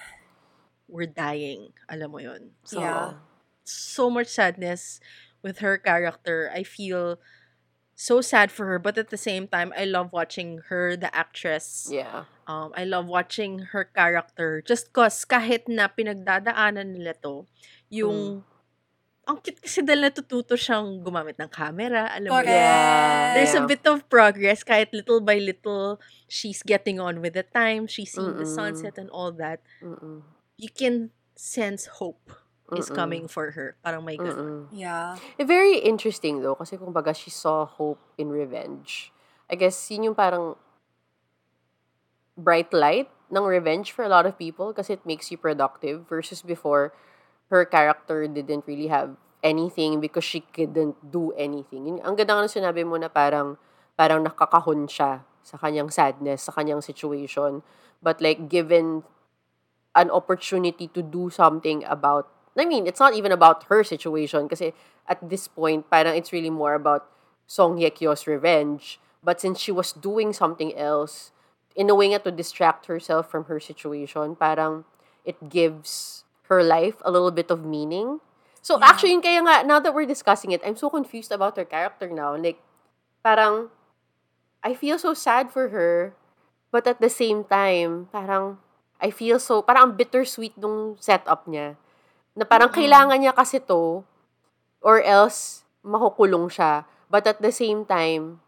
[0.92, 1.72] we're dying.
[1.88, 3.16] Alam mo yon So, Yeah.
[3.64, 5.00] so much sadness
[5.40, 6.52] with her character.
[6.52, 7.16] I feel
[7.96, 11.88] so sad for her, but at the same time, I love watching her, the actress.
[11.88, 12.28] Yeah.
[12.44, 17.46] Um, I love watching her character just cause kahit na pinagdadaanan nila to,
[17.88, 18.42] yung
[19.22, 22.50] ang cute kasi dahil natututo siyang gumamit ng camera, alam mo Correct.
[22.50, 22.58] yun.
[22.58, 23.34] Yeah.
[23.38, 27.86] There's a bit of progress kahit little by little she's getting on with the time,
[27.86, 28.58] she's seeing the Mm-mm.
[28.58, 29.62] sunset and all that.
[29.78, 30.26] Mm-mm.
[30.62, 32.30] You can sense hope
[32.70, 32.94] is Mm-mm.
[32.94, 33.74] coming for her.
[33.82, 34.70] Parang may ganun.
[34.70, 35.18] Yeah.
[35.34, 39.10] Eh, Very interesting though, kasi kumbaga she saw hope in revenge.
[39.50, 40.54] I guess yun yung parang
[42.38, 46.40] bright light ng revenge for a lot of people kasi it makes you productive versus
[46.40, 46.94] before
[47.52, 51.90] her character didn't really have anything because she couldn't do anything.
[51.90, 53.58] Yun, ang ganda nga sinabi mo na parang
[53.98, 57.60] parang nakakahon siya sa kanyang sadness, sa kanyang situation.
[58.00, 59.02] But like given
[59.94, 64.74] an opportunity to do something about I mean, it's not even about her situation kasi
[65.08, 67.08] at this point, parang it's really more about
[67.48, 69.00] Song Hye Kyo's revenge.
[69.24, 71.32] But since she was doing something else,
[71.76, 74.84] in a way nga to distract herself from her situation, parang
[75.24, 78.20] it gives her life a little bit of meaning.
[78.60, 78.92] So Yeah.
[78.92, 82.12] actually, yun kaya nga, now that we're discussing it, I'm so confused about her character
[82.12, 82.36] now.
[82.36, 82.60] Like,
[83.24, 83.72] parang,
[84.62, 86.14] I feel so sad for her,
[86.70, 88.58] but at the same time, parang,
[89.02, 91.74] I feel so, parang ang bittersweet nung setup niya.
[92.32, 94.06] Na parang kailangan niya kasi to,
[94.78, 96.86] or else, makukulong siya.
[97.10, 98.38] But at the same time,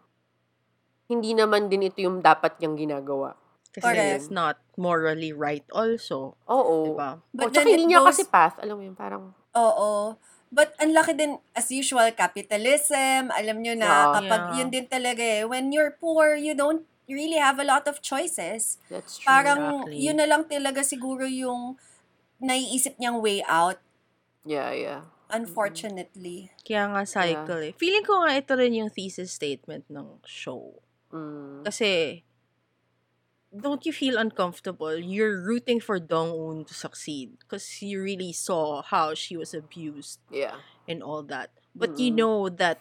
[1.05, 3.35] hindi naman din ito yung dapat niyang ginagawa.
[3.69, 4.15] Kasi Correct.
[4.15, 6.39] it's not morally right also.
[6.47, 6.95] Oo.
[6.95, 7.19] Diba?
[7.29, 8.55] But But tsaka then hindi niya goes- kasi path.
[8.63, 10.15] Alam mo yun, parang, Oo.
[10.49, 13.27] But ang laki din, as usual, capitalism.
[13.29, 14.11] Alam nyo na, Yeah.
[14.15, 14.55] kapag Yeah.
[14.55, 15.43] yun din talaga eh.
[15.43, 18.81] When you're poor, you don't really have a lot of choices.
[18.89, 19.29] that's true.
[19.29, 19.99] Parang, Exactly.
[20.01, 21.77] yun na lang talaga siguro yung
[22.41, 23.79] naiisip niyang way out,
[24.43, 25.01] yeah, yeah.
[25.29, 26.51] unfortunately.
[26.65, 27.73] Kaya nga cycle eh.
[27.77, 30.81] Feeling ko nga ito rin yung thesis statement ng show.
[31.13, 31.63] Mm.
[31.63, 32.21] Kasi,
[33.55, 34.99] don't you feel uncomfortable?
[34.99, 40.59] You're rooting for Dong-un to succeed because you really saw how she was abused Yeah.
[40.89, 41.55] and all that.
[41.71, 42.19] But you Mm-mm.
[42.19, 42.79] know that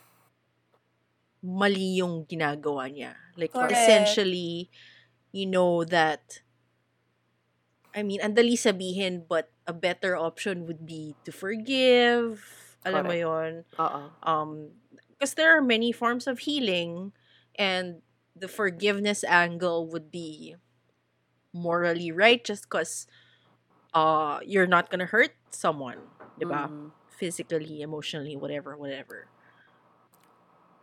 [1.44, 3.14] mali yung ginagawa niya.
[3.36, 3.72] Like, Correct.
[3.76, 4.72] essentially,
[5.32, 6.40] you know that,
[7.94, 12.42] I mean, ang dali sabihin, but a better option would be to forgive.
[12.84, 14.02] Alam mo yon Oo.
[14.22, 14.50] um
[15.08, 17.12] because there are many forms of healing
[17.56, 18.02] and
[18.36, 20.54] the forgiveness angle would be
[21.52, 23.06] morally right just because
[23.94, 25.98] uh you're not gonna hurt someone
[26.40, 26.90] diba Mm.
[27.08, 29.28] physically emotionally whatever whatever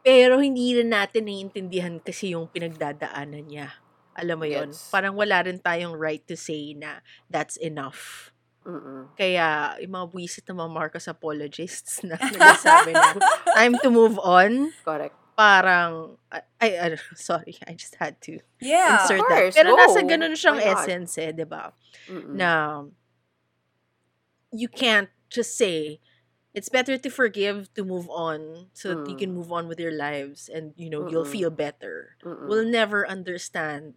[0.02, 3.70] pero hindi rin natin naiintindihan kasi yung pinagdadaanan niya
[4.18, 4.91] alam mo yon Yes.
[4.91, 6.99] parang wala rin tayong right to say na
[7.32, 8.30] that's enough
[8.62, 9.10] Mm-mm.
[9.18, 13.18] kaya, yung mga buwisit na mga Marcos apologists na nagsasabi na,
[13.58, 15.18] time to move on, Correct.
[15.34, 16.14] parang,
[16.62, 19.02] ay, ay, sorry, I just had to Yeah.
[19.02, 19.58] insert that.
[19.58, 19.82] Pero go.
[19.82, 21.74] nasa ganun siyang essence eh, di ba?
[22.38, 22.86] Na,
[24.54, 25.97] you can't just say,
[26.54, 29.20] it's better to forgive to move on so that you Mm.
[29.24, 32.18] can move on with your lives and, you know, you'll feel better.
[32.24, 32.47] Mm-mm.
[32.47, 33.95] We'll never understand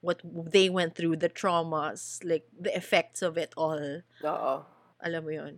[0.00, 4.00] what they went through, the traumas, like, the effects of it all.
[4.24, 4.64] Oo.
[5.04, 5.54] Alam mo yun.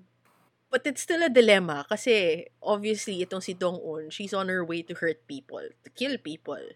[0.73, 4.95] But it's still a dilemma kasi obviously itong si Dong-un, she's on her way to
[4.99, 6.75] hurt people, to kill people.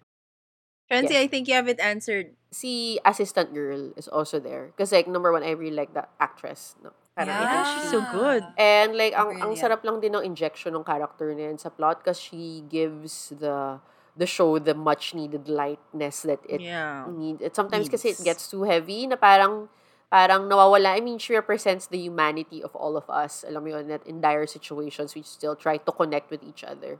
[0.86, 1.24] Francie, Yes.
[1.24, 2.36] I think you have it answered.
[2.54, 4.70] Si assistant girl is also there.
[4.76, 6.76] Because like, number one, I really like that actress.
[6.78, 6.92] No?
[7.16, 7.64] Parang I think Yeah.
[7.64, 8.42] she's she- so good.
[8.60, 12.20] And like, ang, ang sarap lang din ng injection ng character niya sa plot because
[12.20, 13.80] she gives the
[14.16, 17.08] the show the much needed lightness that it yeah.
[17.08, 17.40] need.
[17.40, 18.28] It sometimes kasi it Needs.
[18.28, 19.68] gets too heavy na parang
[20.08, 20.96] parang nawawala.
[20.96, 23.44] I mean, she represents the humanity of all of us.
[23.48, 26.96] Alam mo yun, that in dire situations, we still try to connect with each other.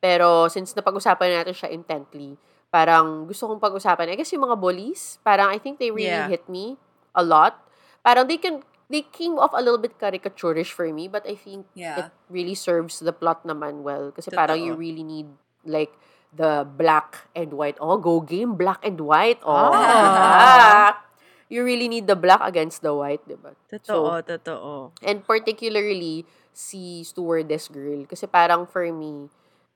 [0.00, 2.34] Pero since napag-usapan natin siya intently,
[2.72, 4.10] parang gusto kong pag-usapan.
[4.10, 6.30] I guess yung mga bullies, parang I think they really Yeah.
[6.30, 6.78] hit me
[7.14, 7.60] a lot.
[8.00, 11.70] Parang they can they came off a little bit caricaturish for me, but I think
[11.72, 12.10] it Yeah.
[12.26, 14.10] really serves the plot naman well.
[14.10, 14.82] Kasi parang you Totoo.
[14.82, 15.30] really need
[15.62, 15.94] like
[16.34, 17.78] the black and white.
[17.78, 19.38] Oh, go game, black and white.
[19.46, 20.90] Oh, Ah.
[21.50, 23.58] You really need the black against the white, diba?
[23.66, 24.94] Totoo, totoo.
[25.02, 26.22] And particularly,
[26.54, 28.06] si stewardess girl.
[28.06, 29.26] Kasi parang for me,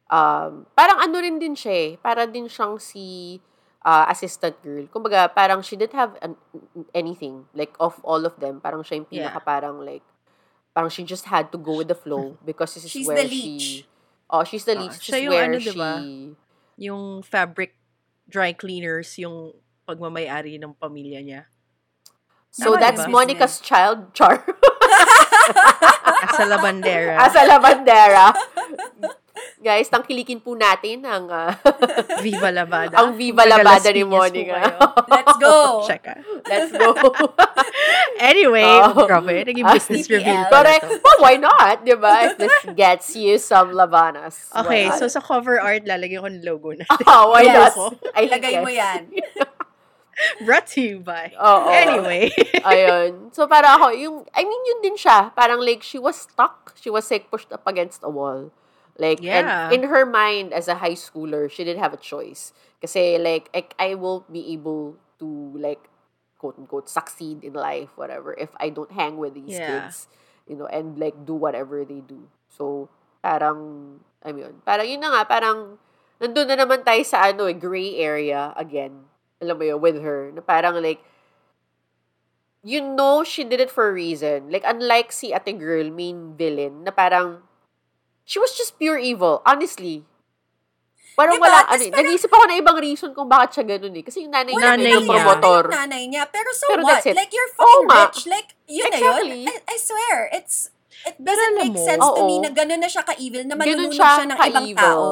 [0.07, 1.91] um, parang ano rin din siya eh.
[1.99, 3.43] Para din siyang si
[3.85, 4.89] uh, assistant girl.
[4.89, 6.35] Kumbaga, parang she didn't have an,
[6.97, 7.45] anything.
[7.55, 9.31] Like, of all of them, parang siya yung Yeah.
[9.31, 10.03] pinaka parang like,
[10.75, 13.29] parang she just had to go with the flow because this is She's where the
[13.29, 13.37] she...
[13.37, 13.69] leech.
[14.33, 14.97] Oh, she's the Ah, leech.
[14.99, 15.69] siya Just yung where ano, she...
[15.71, 15.93] diba?
[16.81, 17.77] Yung fabric
[18.27, 19.53] dry cleaners, yung
[19.85, 21.43] pagmamayari ng pamilya niya.
[22.51, 23.13] So, Tama, that's diba?
[23.13, 24.41] Monica's child, Char.
[26.25, 27.15] As a labandera.
[27.21, 28.33] As a lavandera.
[29.59, 31.59] guys, tangkilikin po natin ang, ah,
[32.25, 32.95] Viva Labada.
[32.99, 34.79] ang Viva Labada ni Monica.
[35.07, 35.57] Let's go!
[35.89, 36.19] Check ah.
[36.47, 36.95] Let's go.
[38.15, 39.05] Anyway, Oh.
[39.11, 39.43] grabe.
[39.43, 40.23] Naging business CPL.
[40.23, 40.39] review.
[40.47, 40.87] Correct.
[41.03, 41.83] Well, why not?
[41.83, 42.31] Di ba?
[42.31, 44.49] If this gets you some Labanas.
[44.55, 46.87] Okay, so sa cover art, lalagyan ko ng logo na.
[47.05, 47.75] Ah, why Yes.
[47.75, 47.99] not?
[48.15, 49.11] I Ilagay mo yan.
[50.47, 51.35] Brought to you by.
[51.35, 51.67] Oo.
[51.75, 52.31] Anyway.
[52.63, 53.35] Ayun.
[53.35, 55.35] So, para ako, yung, I mean, yun din siya.
[55.35, 56.71] Parang like, she was stuck.
[56.79, 58.55] She was like pushed up against a wall.
[58.97, 59.71] Like, Yeah.
[59.71, 62.55] and in her mind, as a high schooler, she didn't have a choice.
[62.81, 65.27] Kasi, like, I, I won't be able to,
[65.59, 65.91] like,
[66.39, 69.67] quote-unquote, succeed in life, whatever, if I don't hang with these Yeah.
[69.67, 70.07] kids,
[70.47, 72.29] you know, and, like, do whatever they do.
[72.53, 72.89] So,
[73.25, 75.79] parang, I mean, parang yun na nga, parang,
[76.21, 79.09] nandun na naman tayo sa, ano, eh, gray area again.
[79.43, 80.31] Alam mo yun, with her.
[80.31, 81.03] Na parang, like,
[82.65, 84.49] you know she did it for a reason.
[84.49, 87.43] Like, unlike si ate girl, main villain, na parang,
[88.25, 89.41] she was just pure evil.
[89.45, 90.03] Honestly.
[91.15, 91.47] Parang Diba?
[91.47, 94.03] wala, ano, parang- nag-iisip ako na ibang reason kung bakit siya ganun eh.
[94.03, 95.15] Kasi yung nanay, Wala niya, nanay yung niya.
[95.15, 95.63] promotor.
[95.71, 96.23] Yung nanay niya.
[96.27, 97.07] Pero so Pero what?
[97.07, 98.01] Like, you're fucking nga.
[98.11, 98.21] rich.
[98.27, 99.31] Like, yun Exactly.
[99.31, 99.47] na yun.
[99.47, 100.57] I, I swear, it's,
[101.07, 102.27] it doesn't make mo, sense to oo.
[102.27, 105.07] me na gano'n na siya ka-evil na Ganun manununod siya, siya ng ibang tao.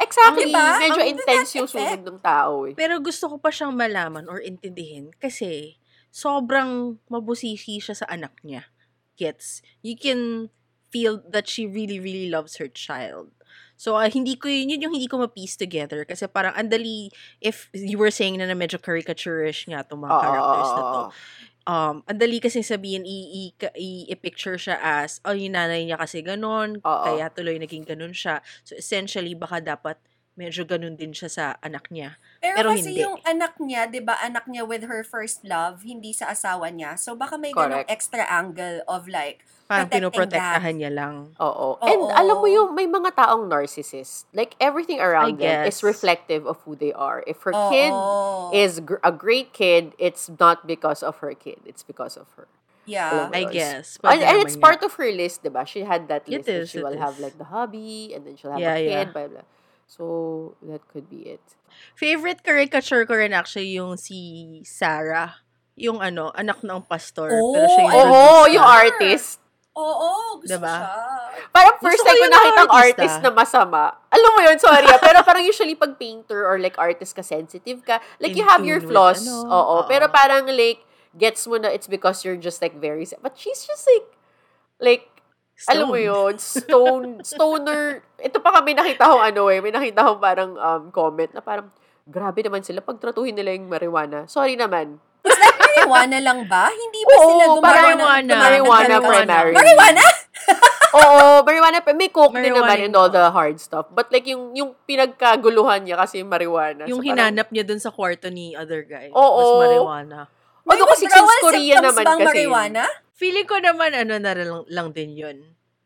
[0.00, 0.48] Exactly.
[0.48, 0.66] Diba?
[0.80, 2.72] Medyo Ang intense yung sunod ng tao eh.
[2.72, 5.76] Pero gusto ko pa siyang malaman or intindihin kasi
[6.08, 8.72] sobrang mabusisi siya sa anak niya.
[9.20, 9.60] Gets?
[9.84, 10.48] You can
[10.92, 13.32] feel that she really, really loves her child.
[13.80, 16.06] So, ah, hindi ko yun, yun yung hindi ko ma-piece together.
[16.06, 17.10] Kasi parang andali,
[17.42, 21.00] if you were saying na na medyo caricaturish nga itong mga Oo, characters na to.
[21.62, 27.04] Um, andali kasi sabihin, i-picture siya as, oh, yung nanay niya kasi ganun, Oo.
[27.06, 28.38] kaya tuloy naging ganun siya.
[28.62, 29.98] So, essentially, baka dapat
[30.32, 32.16] medyo ganun din siya sa anak niya.
[32.40, 33.04] Pero, Pero kasi hindi.
[33.04, 36.96] yung anak niya, di ba, anak niya with her first love, hindi sa asawa niya.
[36.96, 37.90] So, baka may ganong Correct.
[37.90, 41.14] extra angle of like, Parang pinoprotektahan niya lang.
[41.40, 41.80] Oo.
[41.80, 41.84] Oo.
[41.84, 44.28] And alam mo yung may mga taong narcissist.
[44.36, 45.78] Like everything around them guess.
[45.78, 47.24] is reflective of who they are.
[47.24, 47.70] If her Oo.
[47.70, 47.92] kid
[48.52, 51.60] is gr- a great kid, it's not because of her kid.
[51.64, 52.46] It's because of her.
[52.82, 53.14] yeah.
[53.14, 53.52] Alam mo I yun.
[53.54, 53.86] guess.
[53.96, 55.62] And, Pwede and naman it's part of her list, diba?
[55.62, 57.22] She had that It list that is, she it will have is.
[57.22, 59.12] like the hobby and then she'll have Yeah, a kid, yeah.
[59.14, 59.46] blah, blah.
[59.86, 61.44] So, that could be it.
[61.94, 65.44] Favorite caricature ko rin actually yung si Sarah.
[65.76, 67.28] Yung ano, anak ng pastor.
[67.32, 68.50] Oh, pero siya yung Oo, producer.
[68.56, 69.30] yung artist.
[69.72, 70.68] Oo, gusto Diba?
[70.68, 70.92] siya.
[71.48, 73.96] Parang first time ko nakita ang artist, na masama.
[74.12, 75.00] Alam mo yun, sorry ah.
[75.00, 78.84] Pero parang usually pag painter or like artist ka, sensitive ka, like you have your
[78.84, 79.24] flaws.
[79.24, 79.48] ano, Oo.
[79.48, 79.76] oo.
[79.88, 80.84] Pero parang like,
[81.16, 84.08] gets mo na it's because you're just like very, but she's just like,
[84.76, 85.04] like,
[85.68, 88.04] alam mo yun, stone, stoner.
[88.20, 91.72] Ito pa kami nakita ko ano eh, may nakita ko parang um, comment na parang,
[92.04, 94.28] grabe naman sila pagtratuhin nila yung marijuana.
[94.28, 95.00] Sorry naman.
[95.74, 96.68] Marijuana lang ba?
[96.68, 98.20] Hindi ba Oo, sila gumagawa marijuana.
[98.22, 99.08] ng Marijuana marijuana?
[99.08, 99.56] primarily.
[99.56, 100.04] Marijuana?
[100.92, 101.76] Oo, marijuana.
[101.80, 103.88] pa- May coke din naman yung and all the hard stuff.
[103.88, 106.84] But like yung yung pinagkaguluhan niya kasi marijuana.
[106.84, 109.08] Yung So, parang- hinanap niya dun sa kwarto ni other guy.
[109.08, 109.40] Oo.
[109.40, 110.18] Was marijuana.
[110.62, 112.28] Although kasi since Korea naman bang kasi.
[112.28, 112.84] marijuana?
[113.12, 115.36] Feeling ko naman ano na lang, lang din yun.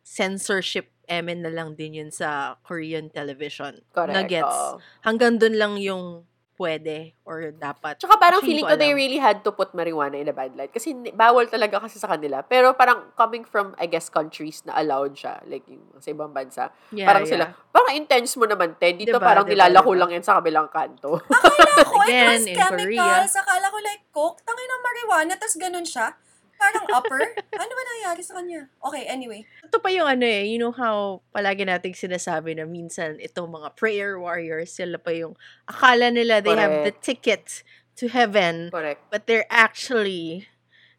[0.03, 3.78] Censorship emen na lang din yun sa Korean television.
[3.91, 4.11] Correct.
[4.12, 4.51] Nuggets.
[4.66, 4.82] oo.
[5.01, 6.26] Hanggang dun lang yung
[6.57, 8.00] pwede or dapat.
[8.00, 10.57] Tsaka parang Actually, feeling hindi ko they really had to put marijuana in a bad
[10.57, 10.72] light.
[10.72, 12.40] Kasi bawal talaga kasi sa kanila.
[12.42, 15.44] Pero parang coming from, I guess, countries na allowed siya.
[15.44, 16.72] Like yung sa ibang bansa.
[16.90, 17.32] Yeah, parang yeah.
[17.36, 18.96] sila, parang intense mo naman, Ted.
[18.96, 20.00] Dito Diba, parang diba, nilalako diba?
[20.00, 21.20] lang yan sa kabilang kanto.
[21.20, 22.59] Akala ko Again, it was Korea.
[22.59, 23.32] chemicals.
[23.36, 24.40] Akala ko like coke.
[24.42, 26.16] Tangin ng marijuana, tas ganun siya.
[26.57, 27.22] Parang upper.
[27.54, 28.68] ano ba nangyari sa kanya?
[28.80, 29.44] Okay, anyway.
[29.62, 33.76] Ito pa yung ano eh, you know how palagi nating sinasabi na minsan itong mga
[33.76, 35.36] prayer warriors, sila pa yung
[35.68, 37.62] akala nila they have the ticket
[37.96, 39.00] to heaven, Correct.
[39.09, 40.48] but they're actually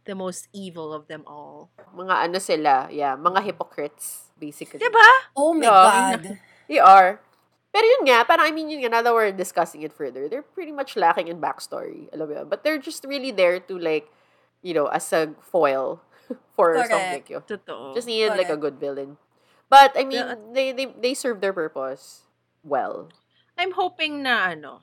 [0.07, 1.69] the most evil of them all.
[1.93, 4.79] Mga ano sila, yeah, mga hypocrites, basically.
[4.79, 5.09] Diba?
[5.35, 5.83] Oh my Yeah.
[6.17, 6.23] God.
[6.67, 7.19] They are.
[7.71, 10.41] Pero yun nga, parang I mean yun nga, now that we're discussing it further, they're
[10.43, 12.07] pretty much lacking in backstory.
[12.15, 12.47] Alam mo yun?
[12.49, 14.07] But they're just really there to like,
[14.61, 16.01] you know, as a foil
[16.55, 17.27] for Correct.
[17.29, 17.95] Song Totoo.
[17.95, 19.17] Just needed like a good villain.
[19.69, 20.35] But I mean, Yeah.
[20.53, 22.23] they, they they serve their purpose
[22.63, 23.09] well.
[23.57, 24.81] I'm hoping na ano,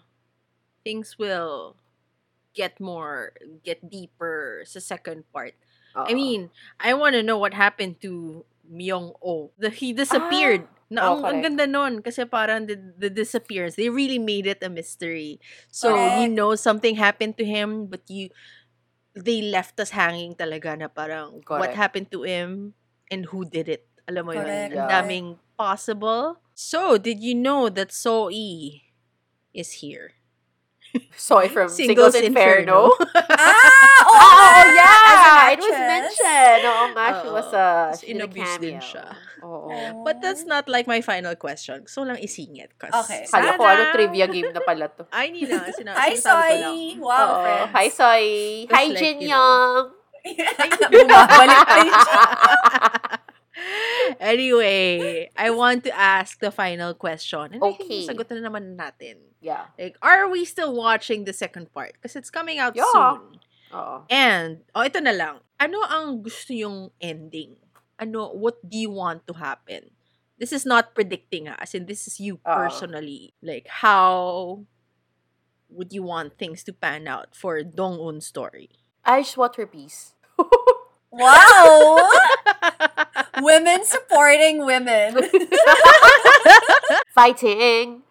[0.85, 1.77] things will
[2.55, 3.33] get more,
[3.65, 5.55] get deeper sa second part.
[5.95, 6.15] I uh-uh.
[6.15, 6.51] mean,
[6.81, 9.51] I want to know what happened to Myung Oh.
[9.59, 10.67] The, he disappeared.
[10.67, 10.71] Ah!
[10.91, 11.45] na, Oh, ang, ang correct.
[11.57, 11.95] ganda nun.
[12.03, 15.41] Kasi parang the, the disappearance, they really made it a mystery.
[15.71, 18.31] So, you know something happened to him, but you,
[19.15, 21.79] they left us hanging talaga na parang what Correct.
[21.79, 22.75] happened to him
[23.11, 23.87] and who did it.
[24.05, 24.71] Alam mo yun, Correct.
[24.75, 24.91] ang Yeah.
[24.91, 26.43] daming possible.
[26.53, 28.83] So, did you know that So E
[29.55, 30.19] is here?
[31.19, 32.95] Soy from Singles Singles, Inferno.
[33.35, 33.99] ah!
[34.07, 34.71] Oo Oh, nga!
[34.71, 35.51] yeah!
[35.51, 36.63] It was mentioned.
[36.63, 38.87] Oo nga, she was a, Tapos she did a inabuse din cameo.
[38.87, 39.07] siya.
[39.45, 39.69] Oo.
[40.01, 41.85] But that's not like my final question.
[41.85, 42.73] Gusto lang isingit.
[42.81, 43.29] 'cause Okay.
[43.29, 45.05] Kala ko ano trivia game na pala to.
[45.13, 45.69] Ay, na.
[45.69, 46.73] Sina- Hi, sinasabi ko lang.
[46.73, 46.89] Soy!
[46.97, 47.43] Wow, Oo.
[47.45, 47.71] friends.
[47.77, 48.25] Hi, Soy.
[48.73, 49.85] Hi, like, Jin you Young.
[50.89, 52.23] Bumabalik pa yun siya.
[54.21, 57.55] Anyway, I want to ask the final question.
[57.55, 57.87] And I Okay.
[58.05, 59.21] think sagot na naman natin.
[59.41, 59.71] Yeah.
[59.79, 61.97] Like, are we still watching the second part?
[61.97, 62.85] Because it's coming out Yeah.
[62.93, 63.41] soon.
[63.73, 63.97] Oo.
[64.11, 65.41] And, oh, ito na lang.
[65.57, 67.57] Ano ang gusto yung ending?
[67.99, 69.95] Ano, what do you want to happen?
[70.39, 71.57] This is not predicting, ah.
[71.59, 72.47] As in, this is you Oo.
[72.47, 73.35] personally.
[73.43, 74.67] Like, how
[75.71, 78.71] would you want things to pan out for Dong-un story?
[79.05, 80.15] I just want her peace.
[81.15, 82.11] Wow!
[83.47, 85.15] women supporting women.
[87.15, 88.03] Fighting.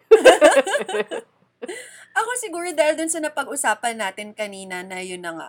[2.16, 5.48] Ako siguro dahil dun sa napag-usapan natin kanina na yun na nga,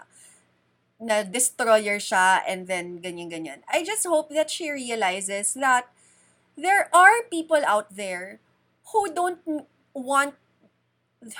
[1.00, 3.62] na destroyer siya and then ganyan-ganyan.
[3.68, 5.91] I just hope that she realizes that
[6.56, 8.39] there are people out there
[8.91, 10.36] who don't want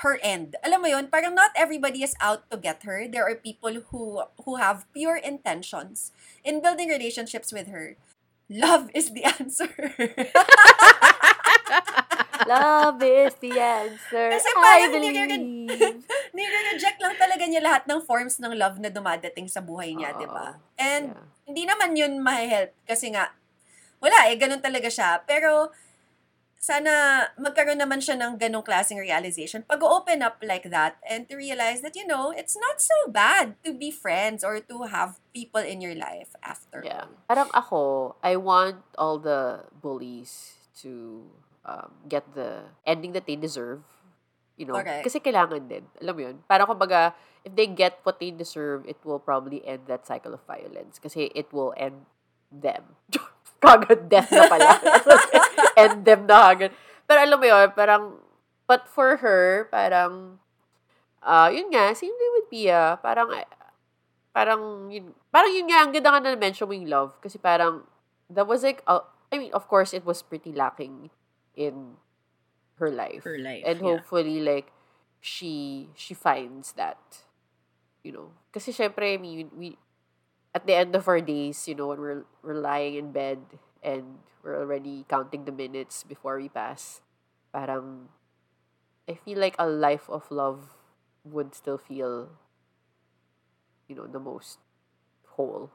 [0.02, 0.56] her end.
[0.64, 3.06] Alam mo yun, parang not everybody is out to get her.
[3.06, 6.10] There are people who who have pure intentions
[6.42, 7.94] in building relationships with her.
[8.50, 9.70] Love is the answer.
[12.44, 14.28] Love is the answer.
[14.36, 16.04] Kasi I parang believe.
[16.36, 20.20] Nire-reject lang talaga niya lahat ng forms ng love na dumadating sa buhay niya, Oo.
[20.20, 20.60] di ba?
[20.76, 21.24] And Yeah.
[21.48, 23.32] hindi naman yun ma-help kasi nga,
[24.02, 25.22] wala eh, ganun talaga siya.
[25.24, 25.70] Pero,
[26.58, 29.62] sana magkaroon naman siya ng ganong klaseng realization.
[29.62, 33.70] Pag-open up like that and to realize that, you know, it's not so bad to
[33.70, 36.82] be friends or to have people in your life after.
[36.82, 37.06] Yeah.
[37.30, 41.30] Parang ako, I want all the bullies to
[41.66, 43.82] um, get the ending that they deserve.
[44.56, 45.04] You know, Correct.
[45.04, 45.84] kasi kailangan din.
[46.00, 46.36] Alam mo yun?
[46.48, 47.12] Parang kumbaga,
[47.44, 50.96] if they get what they deserve, it will probably end that cycle of violence.
[50.96, 52.08] Kasi it will end
[52.48, 52.96] them.
[53.60, 54.80] Kagad death na pala.
[55.84, 56.72] end them na kagad.
[57.04, 58.02] Pero alam mo yun, parang,
[58.64, 60.40] but for her, parang,
[61.20, 62.96] ah yun nga, same thing with Pia.
[63.00, 63.48] Parang, eh,
[64.32, 67.12] parang, yun, parang yun nga, ang ganda nga na mention mo yung love.
[67.20, 67.84] Kasi parang,
[68.28, 71.12] that was like, uh, I mean, of course, it was pretty lacking
[71.56, 71.96] in
[72.78, 73.24] her life.
[73.24, 73.84] Her life, And yeah.
[73.96, 74.70] hopefully, like,
[75.20, 77.24] she, she finds that,
[78.04, 78.32] you know.
[78.52, 79.78] Kasi syempre, I mean, we,
[80.54, 83.38] at the end of our days, you know, when we're, we're lying in bed
[83.82, 87.00] and we're already counting the minutes before we pass,
[87.52, 88.08] parang,
[89.08, 90.74] I feel like a life of love
[91.24, 92.30] would still feel,
[93.88, 94.58] you know, the most
[95.36, 95.70] whole.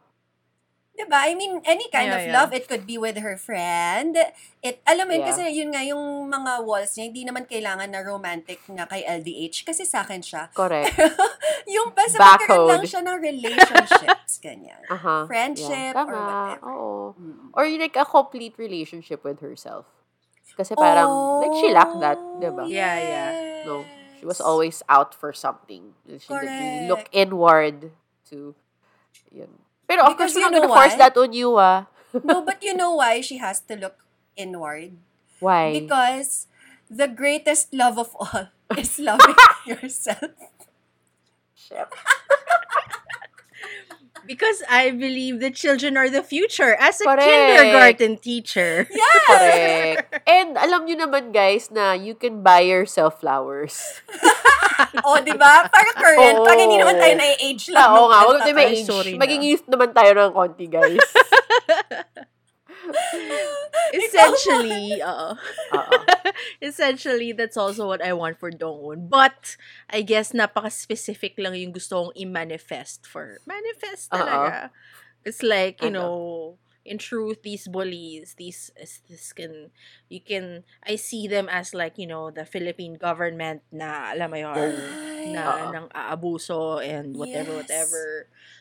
[1.02, 1.18] Diba?
[1.18, 2.36] I mean, any kind Yeah, of yeah.
[2.38, 4.14] love, it could be with her friend.
[4.62, 5.30] It, alam mo yun, Yeah.
[5.34, 9.66] kasi yun nga, yung mga walls niya, hindi naman kailangan na romantic nga kay LDH
[9.66, 10.54] kasi sa akin siya.
[10.54, 10.94] Correct.
[11.76, 14.78] yung basta magkaroon lang siya ng relationships, ganyan.
[14.86, 15.26] Uh-huh.
[15.26, 16.06] Friendship yeah.
[16.06, 16.70] or whatever.
[16.70, 16.94] Oo.
[17.18, 17.50] Mm.
[17.58, 19.90] Or like a complete relationship with herself.
[20.54, 21.10] Kasi parang,
[21.42, 22.70] like she lacked that, di ba?
[22.70, 23.30] Yeah, yeah.
[23.66, 23.82] No.
[24.22, 25.98] She was always out for something.
[26.06, 27.18] She didn't really look Correct.
[27.18, 27.90] inward
[28.30, 28.54] to,
[29.34, 29.50] yun.
[29.92, 31.04] Pero of Because course, you we're not gonna know force why?
[31.04, 31.86] that on you, ah.
[32.24, 34.00] No, but you know why she has to look
[34.40, 34.96] inward?
[35.44, 35.74] Why?
[35.76, 36.48] Because
[36.88, 38.48] the greatest love of all
[38.80, 39.36] is loving
[39.68, 40.32] yourself.
[44.26, 47.26] Because I believe that children are the future as a Correct.
[47.26, 48.88] kindergarten teacher.
[49.28, 50.22] Correct.
[50.28, 54.02] And alam nyo naman, guys, na you can buy yourself flowers.
[55.08, 55.68] o, di ba?
[55.70, 56.38] Parang current.
[56.42, 56.48] Oo.
[56.48, 57.90] Pag hindi naman tayo na-age lang.
[57.92, 58.78] Oo nga, huwag tayo may tayo.
[58.78, 58.86] age.
[58.88, 59.20] sorry na.
[59.22, 61.00] Maging youth naman tayo ng konti, guys.
[63.96, 65.30] Essentially, oo.
[66.62, 69.10] Essentially, that's also what I want for Dongwon.
[69.10, 69.58] But,
[69.90, 73.42] I guess, napaka-specific lang yung gusto kong i-manifest for.
[73.50, 74.70] Manifest talaga.
[75.26, 75.98] It's like, you Ano?
[75.98, 76.14] know,
[76.86, 78.70] in truth, these bullies, these,
[79.10, 79.70] this can,
[80.10, 84.38] you can, I see them as like, you know, the Philippine government na, alam mo
[84.38, 85.34] yun, Ay.
[85.34, 85.74] na Oo.
[85.74, 87.66] ng aabuso and whatever, Yes.
[87.66, 88.06] whatever.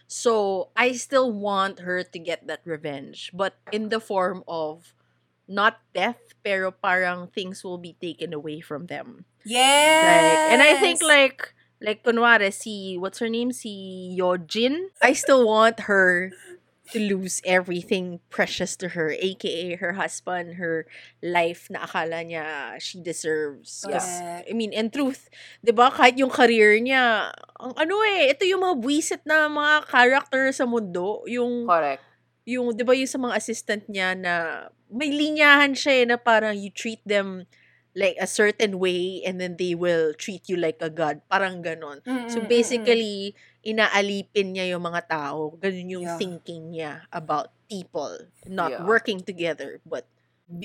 [0.09, 4.93] So, I still want her to get that revenge, but in the form of
[5.51, 9.27] not death, pero parang things will be taken away from them.
[9.43, 10.07] Yes.
[10.07, 13.51] Like, and I think like, like kunwari si, what's her name?
[13.51, 14.95] Si Yojin.
[15.03, 16.31] I still want her
[16.91, 20.87] to lose everything precious to her, aka her husband, her
[21.23, 23.87] life na akala niya she deserves.
[23.87, 24.51] Correct.
[24.51, 25.31] I mean, in truth,
[25.63, 27.31] 'di ba kahit yung career niya,
[27.63, 32.03] ang ano eh, ito yung mga buwisit na mga character sa mundo, yung Correct.
[32.47, 34.34] Yung 'di ba yung sa mga assistant niya na
[34.91, 37.47] may linyahan siya eh, na parang you treat them
[37.95, 41.20] like a certain way and then they will treat you like a god.
[41.30, 42.03] Parang ganon.
[42.07, 42.49] Mm, So mm, mm, mm.
[42.49, 43.14] basically,
[43.66, 45.55] inaalipin niya yung mga tao.
[45.59, 46.18] Ganun yung Yeah.
[46.18, 48.30] thinking niya about people.
[48.47, 48.86] Not Yeah.
[48.86, 50.07] working together, but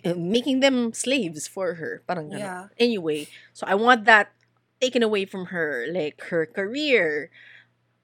[0.05, 2.01] uh, making them slaves for her.
[2.05, 2.41] Parang ganon.
[2.45, 2.63] Yeah.
[2.77, 4.31] Anyway, so I want that
[4.81, 5.85] taken away from her.
[5.89, 7.29] Like, her career.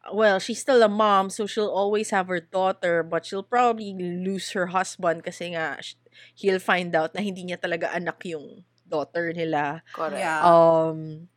[0.09, 4.49] Well, she's still a mom, so she'll always have her daughter, but she'll probably lose
[4.57, 5.77] her husband kasi nga,
[6.33, 9.85] he'll find out na hindi niya talaga anak yung daughter nila.
[9.93, 10.17] Correct.
[10.17, 10.41] Yeah.
[10.41, 11.29] Um,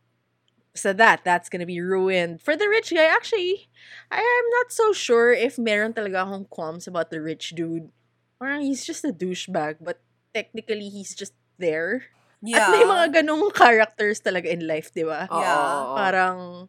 [0.73, 3.05] so that that's gonna be ruined for the rich guy.
[3.05, 3.69] Actually,
[4.09, 7.93] I am not so sure if meron talaga akong qualms about the rich dude.
[8.41, 10.01] Parang he's just a douchebag, but
[10.33, 12.09] technically he's just there.
[12.43, 12.67] yeah.
[12.67, 15.29] At may mga ganong characters talaga in life, di ba?
[15.31, 15.95] Yeah.
[15.95, 16.67] Parang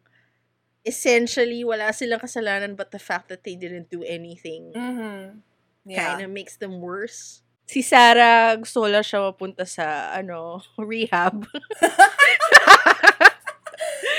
[0.87, 5.43] essentially wala silang kasalanan but the fact that they didn't do anything Mhm.
[5.85, 6.23] kind Yeah.
[6.23, 7.43] of makes them worse.
[7.67, 11.43] Si Sarah, gusto lang siya mapunta sa, ano, rehab.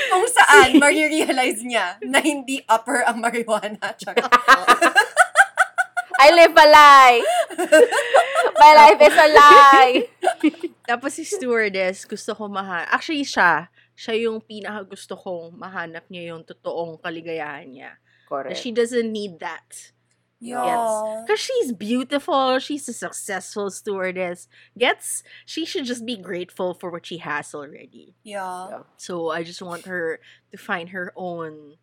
[0.09, 3.81] Kung saan, marirealize niya na hindi upper ang marijuana.
[6.19, 7.19] I live a lie.
[8.59, 9.97] My life is a lie.
[10.83, 12.91] Tapos si stewardess, gusto ko mahanap.
[12.91, 13.69] Actually, siya.
[13.99, 17.99] Siya yung pinaka gusto kong mahanap niya yung totoong kaligayahan niya.
[18.31, 18.55] Correct.
[18.61, 19.91] she doesn't need that.
[20.39, 21.25] Yeah.
[21.27, 22.61] Because she's beautiful.
[22.61, 24.47] She's a successful stewardess.
[24.79, 28.15] Gets, she should just be grateful for what she has already.
[28.23, 28.87] Yeah.
[28.97, 30.21] So I just want her
[30.53, 31.83] to find her own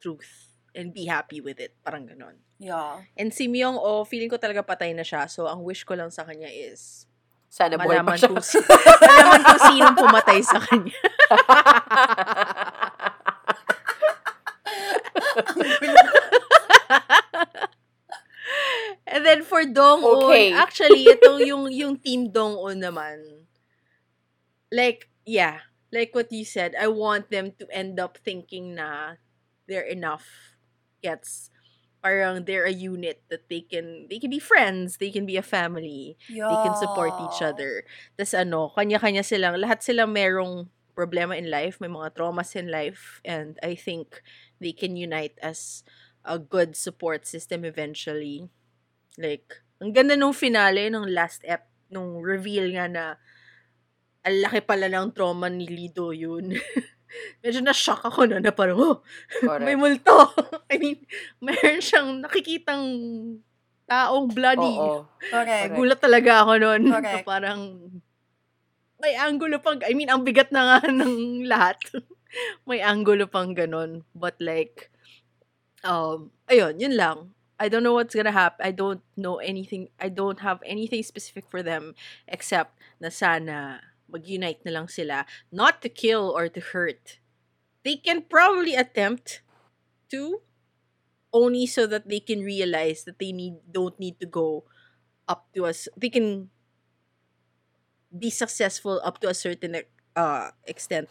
[0.00, 1.74] truth and be happy with it.
[1.84, 2.38] Parang ganon.
[2.62, 3.02] Yeah.
[3.18, 5.26] And si Myung Oh, feeling ko talaga patay na siya.
[5.26, 7.10] So ang wish ko lang sa kanya is
[7.52, 8.32] Sana boy pa malaman siya.
[8.32, 8.40] kung,
[9.04, 10.96] malaman kung sinong pumatay sa kanya.
[19.04, 20.48] And then for Dong-un, Okay.
[20.56, 23.44] actually, itong yung, yung team Dong-un naman,
[24.72, 29.20] like, yeah, like what you said, I want them to end up thinking na
[29.68, 30.56] they're enough.
[31.04, 31.51] Gets,
[32.02, 35.44] parang they're a unit that they can, they can be friends, they can be a
[35.46, 36.50] family, Yeah.
[36.50, 37.86] they can support each other.
[38.18, 43.22] Tapos ano, kanya-kanya silang, lahat silang merong problema in life, may mga traumas in life,
[43.24, 44.20] and I think
[44.60, 45.86] they can unite as
[46.26, 48.50] a good support system eventually.
[49.18, 53.04] Like, ang ganda nung finale, nung last ep, nung reveal nga na
[54.22, 56.54] ang laki pala ng trauma ni Lido yun.
[57.44, 58.98] Medyo na-shock ako na, na parang, oh,
[59.60, 60.32] may multo.
[60.72, 60.98] I mean,
[61.42, 62.84] meron siyang nakikitang
[63.86, 64.74] taong bloody.
[64.78, 65.04] Oo.
[65.20, 65.76] Correct.
[65.76, 66.82] Gulat talaga ako noon.
[66.88, 67.26] Correct.
[67.28, 67.60] Parang,
[69.02, 71.78] may angulo pang, I mean, ang bigat na nga ng lahat.
[72.68, 74.06] may angulo pang ganon.
[74.14, 74.88] But like,
[75.84, 77.34] um, ayun, yun lang.
[77.62, 78.58] I don't know what's gonna happen.
[78.58, 79.86] I don't know anything.
[80.00, 81.94] I don't have anything specific for them
[82.26, 85.24] except na sana mag-unite na lang sila.
[85.50, 87.18] Not to kill or to hurt.
[87.82, 89.42] They can probably attempt
[90.12, 90.44] to
[91.32, 94.68] only so that they can realize that they need don't need to go
[95.26, 95.88] up to us.
[95.96, 96.52] They can
[98.12, 99.80] be successful up to a certain
[100.14, 101.08] uh extent,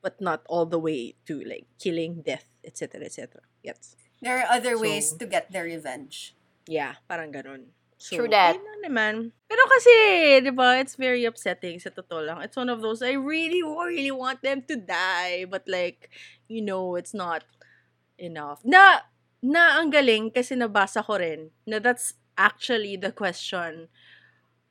[0.00, 3.42] but not all the way to like killing, death, etc., etc.
[3.66, 3.98] Yes.
[4.22, 6.38] There are other ways to get their revenge.
[6.70, 7.74] Yeah, parang ganun.
[8.02, 8.58] So, True that.
[8.58, 9.14] ayun lang naman.
[9.46, 9.94] Pero kasi,
[10.42, 12.42] di ba, it's very upsetting sa totoo lang.
[12.42, 15.46] It's one of those, I really, really want them to die.
[15.46, 16.10] But like,
[16.50, 17.46] you know, it's not
[18.18, 18.58] enough.
[18.66, 19.06] Na,
[19.38, 23.86] na ang galing kasi nabasa ko rin na that's actually the question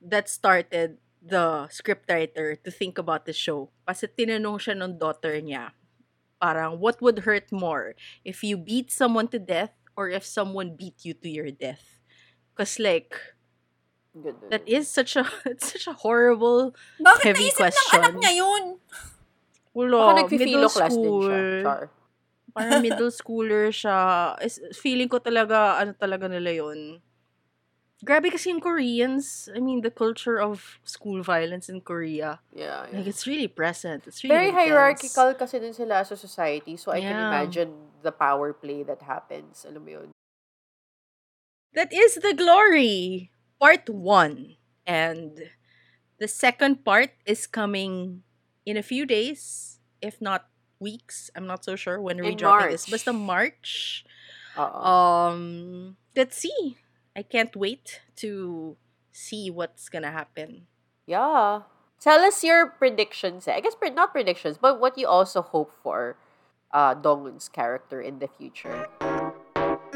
[0.04, 3.72] that started the scriptwriter to think about the show.
[3.88, 5.72] Kasi tinanong siya ng daughter niya,
[6.36, 7.96] parang, what would hurt more?
[8.28, 12.01] If you beat someone to death or if someone beat you to your death?
[12.54, 13.16] Because like,
[14.12, 14.36] Good.
[14.52, 18.00] that is such a, it's such a horrible, Bakit Heavy naisip ng question.
[18.00, 18.64] anak niya yun?
[19.72, 21.40] wala, nagpi-philo middle class din siya.
[21.64, 21.84] Char.
[22.52, 24.36] Parang middle schooler siya.
[24.44, 27.00] Is, feeling ko talaga, ano talaga nila yun.
[28.04, 32.98] Grabe kasi yung Koreans, I mean, the culture of school violence in Korea, Yeah, yeah.
[32.98, 34.10] like, it's really present.
[34.10, 34.68] It's really Very intense.
[34.68, 36.76] hierarchical kasi din sila sa society.
[36.76, 37.30] So, I can Yeah.
[37.30, 37.72] imagine
[38.02, 39.64] the power play that happens.
[39.70, 40.10] Alam mo yun?
[41.74, 44.56] That is the glory, part one.
[44.86, 45.40] And
[46.20, 48.24] the second part is coming
[48.66, 50.48] in a few days, if not
[50.80, 51.30] weeks.
[51.36, 52.88] I'm not so sure when we're In dropping this.
[52.90, 53.06] March.
[53.06, 54.06] Basta March.
[54.58, 54.84] Oo.
[54.84, 55.42] Um,
[56.16, 56.78] let's see.
[57.16, 58.76] I can't wait to
[59.12, 60.68] see what's gonna happen.
[61.06, 61.64] Yeah.
[62.00, 63.48] Tell us your predictions.
[63.48, 66.18] I guess not predictions, but what you also hope for
[66.74, 68.88] uh, Dongun's character in the future.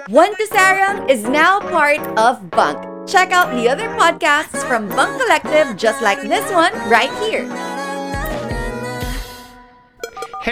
[0.10, 3.10] One to Sarang is now part of Bunk.
[3.10, 7.75] Check out the other podcasts from Bunk Collective just like this one right here.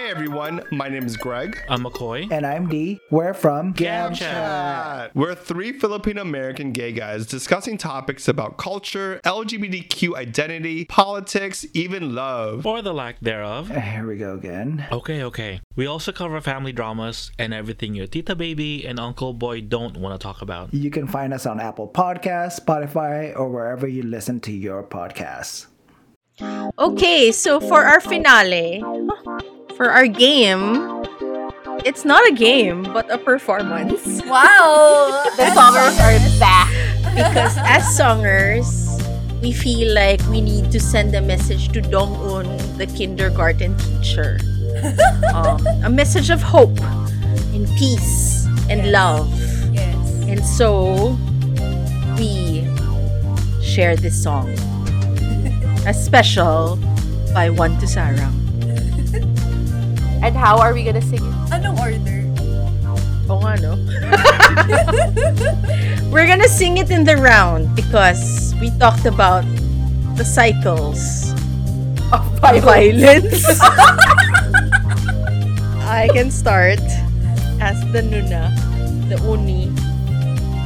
[0.02, 0.64] Everyone.
[0.72, 1.62] My name is Greg.
[1.70, 2.32] I'm McCoy.
[2.32, 3.00] And I'm D.
[3.12, 5.14] We're from Gam Chat.
[5.14, 12.66] We're three Filipino American gay guys discussing topics about culture, LGBTQ identity, politics, even love.
[12.66, 13.70] Or the lack thereof.
[13.70, 14.88] Uh, here we go again.
[14.92, 15.62] Okay, okay.
[15.76, 20.20] We also cover family dramas and everything your tita baby and uncle boy don't want
[20.20, 20.74] to talk about.
[20.74, 25.68] You can find us on Apple Podcasts, Spotify, or wherever you listen to your podcasts.
[26.80, 28.84] Okay, so for our finale,
[29.78, 31.04] for our game,
[31.86, 34.22] it's not a game, but a performance.
[34.26, 35.24] Wow!
[35.38, 36.70] The songers are back.
[37.16, 38.70] Because as songers,
[39.42, 42.46] we feel like we need to send a message to Dong-un,
[42.78, 44.40] the kindergarten teacher.
[45.34, 46.78] Um, a message of hope
[47.56, 49.30] and peace and love.
[49.72, 49.96] yes.
[50.28, 51.16] And so,
[52.18, 52.68] we
[53.64, 54.50] share this song.
[55.88, 56.78] A special
[57.34, 58.43] by One to Sarang.
[60.24, 61.36] And how are we gonna sing it?
[61.52, 62.24] Anong order?
[63.28, 63.76] Oo nga, no?
[66.12, 69.44] We're gonna sing it in the round because we talked about
[70.16, 71.32] the cycles
[72.14, 73.42] Of violence.
[75.84, 76.80] I can start
[77.58, 78.54] as the Nuna,
[79.10, 79.74] the Uni.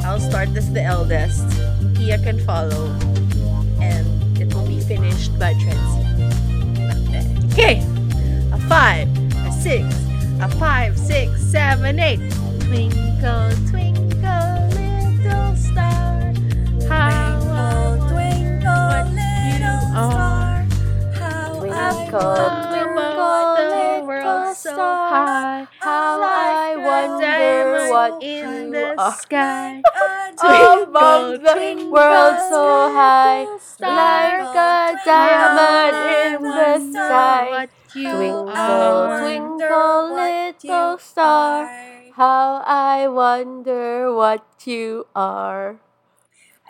[0.03, 1.47] I'll start as the eldest.
[1.95, 2.91] Kia can follow.
[3.79, 4.05] And
[4.35, 6.03] it will be finished by Trency.
[7.55, 7.79] Okay.
[8.51, 9.07] A five,
[9.47, 9.95] a six,
[10.41, 12.19] a five, six, seven, eight.
[12.67, 16.33] Twinkle, twinkle, little star.
[16.89, 20.65] How Twinkle, twinkle, what little you star.
[21.13, 22.07] How Twinkle, I
[22.67, 25.09] twinkle, the little world so star.
[25.09, 25.67] high.
[25.79, 29.13] How I wonder what in you the are.
[29.15, 29.81] sky.
[30.43, 34.43] Above the Twinkle, world so high, star.
[34.43, 37.67] like a diamond in the sky.
[37.97, 39.25] What you Twinkle, are.
[39.25, 41.65] twinkle, little star.
[42.13, 45.77] How I wonder what you are.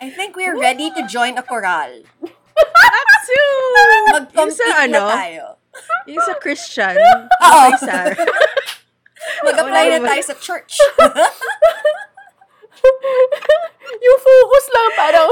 [0.00, 2.00] I think we're ready to join a choral.
[2.24, 3.36] Aksu!
[3.36, 5.04] Yung Mag-compete sa ano?
[5.04, 5.04] Oh.
[5.12, 5.44] na tayo.
[6.08, 6.96] Yung sa Christian.
[6.96, 7.28] Oo.
[7.44, 8.16] Kay Sarah.
[9.44, 10.80] Mag-apply na Wala tayo sa church.
[14.08, 15.28] yung focus lang parang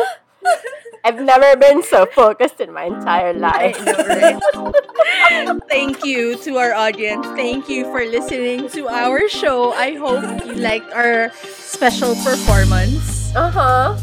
[1.04, 3.78] I've never been so focused in my entire life.
[5.68, 7.24] Thank you to our audience.
[7.38, 9.72] Thank you for listening to our show.
[9.72, 13.30] I hope you liked our special performance.
[13.36, 13.94] Uh-huh.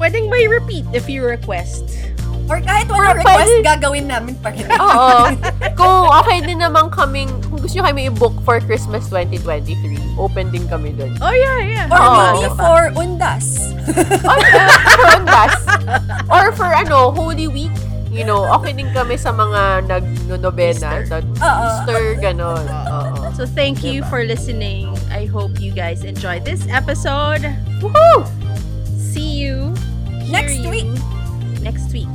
[0.00, 2.15] Pwedeng may repeat if you request.
[2.46, 4.66] Or kahit wala request, pwede- gagawin namin pa rin.
[4.70, 5.34] Oo.
[5.78, 9.74] Kung okay din naman kaming, kung gusto nyo kami i-book for Christmas 2023,
[10.16, 11.10] open din kami dun.
[11.18, 11.84] Oh, yeah, yeah.
[11.90, 12.14] Or Oo.
[12.16, 13.46] maybe for undas.
[14.24, 15.54] Or for undas.
[16.30, 17.74] Or for ano, Holy Week.
[18.08, 21.04] You know, okay din kami sa mga nag-nobena.
[21.04, 21.20] Easter.
[21.20, 21.64] Oo.
[21.68, 22.64] Easter, ganon.
[22.94, 23.28] Oo.
[23.36, 24.88] So thank you for listening.
[25.12, 27.44] I hope you guys enjoyed this episode.
[27.82, 28.24] Woohoo!
[28.96, 29.76] See you
[30.24, 30.88] hear Next you week.
[31.60, 32.08] Next week.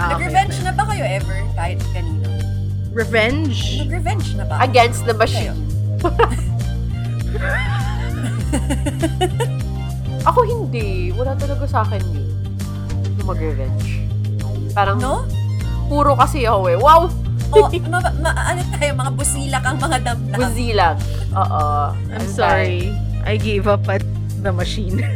[0.00, 0.64] Ah, okay, Nag-revenge okay.
[0.64, 1.38] na ba kayo ever?
[1.52, 2.24] Kahit kanino?
[2.96, 3.84] Revenge.
[3.84, 4.56] Nag-revenge na ba?
[4.64, 5.52] Against the machine.
[10.24, 11.12] Ako hindi.
[11.12, 12.28] Wala talaga sa akin yun.
[13.20, 14.08] Yung mag-revenge.
[14.72, 15.28] Parang, No?
[15.90, 16.78] puro kasi ako eh.
[16.78, 17.10] Wow!
[17.50, 20.38] O, ma, ma, ano tayo, mga busilak ang mga damdam.
[20.38, 20.96] Buzilag.
[21.34, 21.90] Oo.
[21.90, 22.94] I'm Ang sorry.
[23.26, 24.06] I gave up at
[24.40, 25.02] the machine.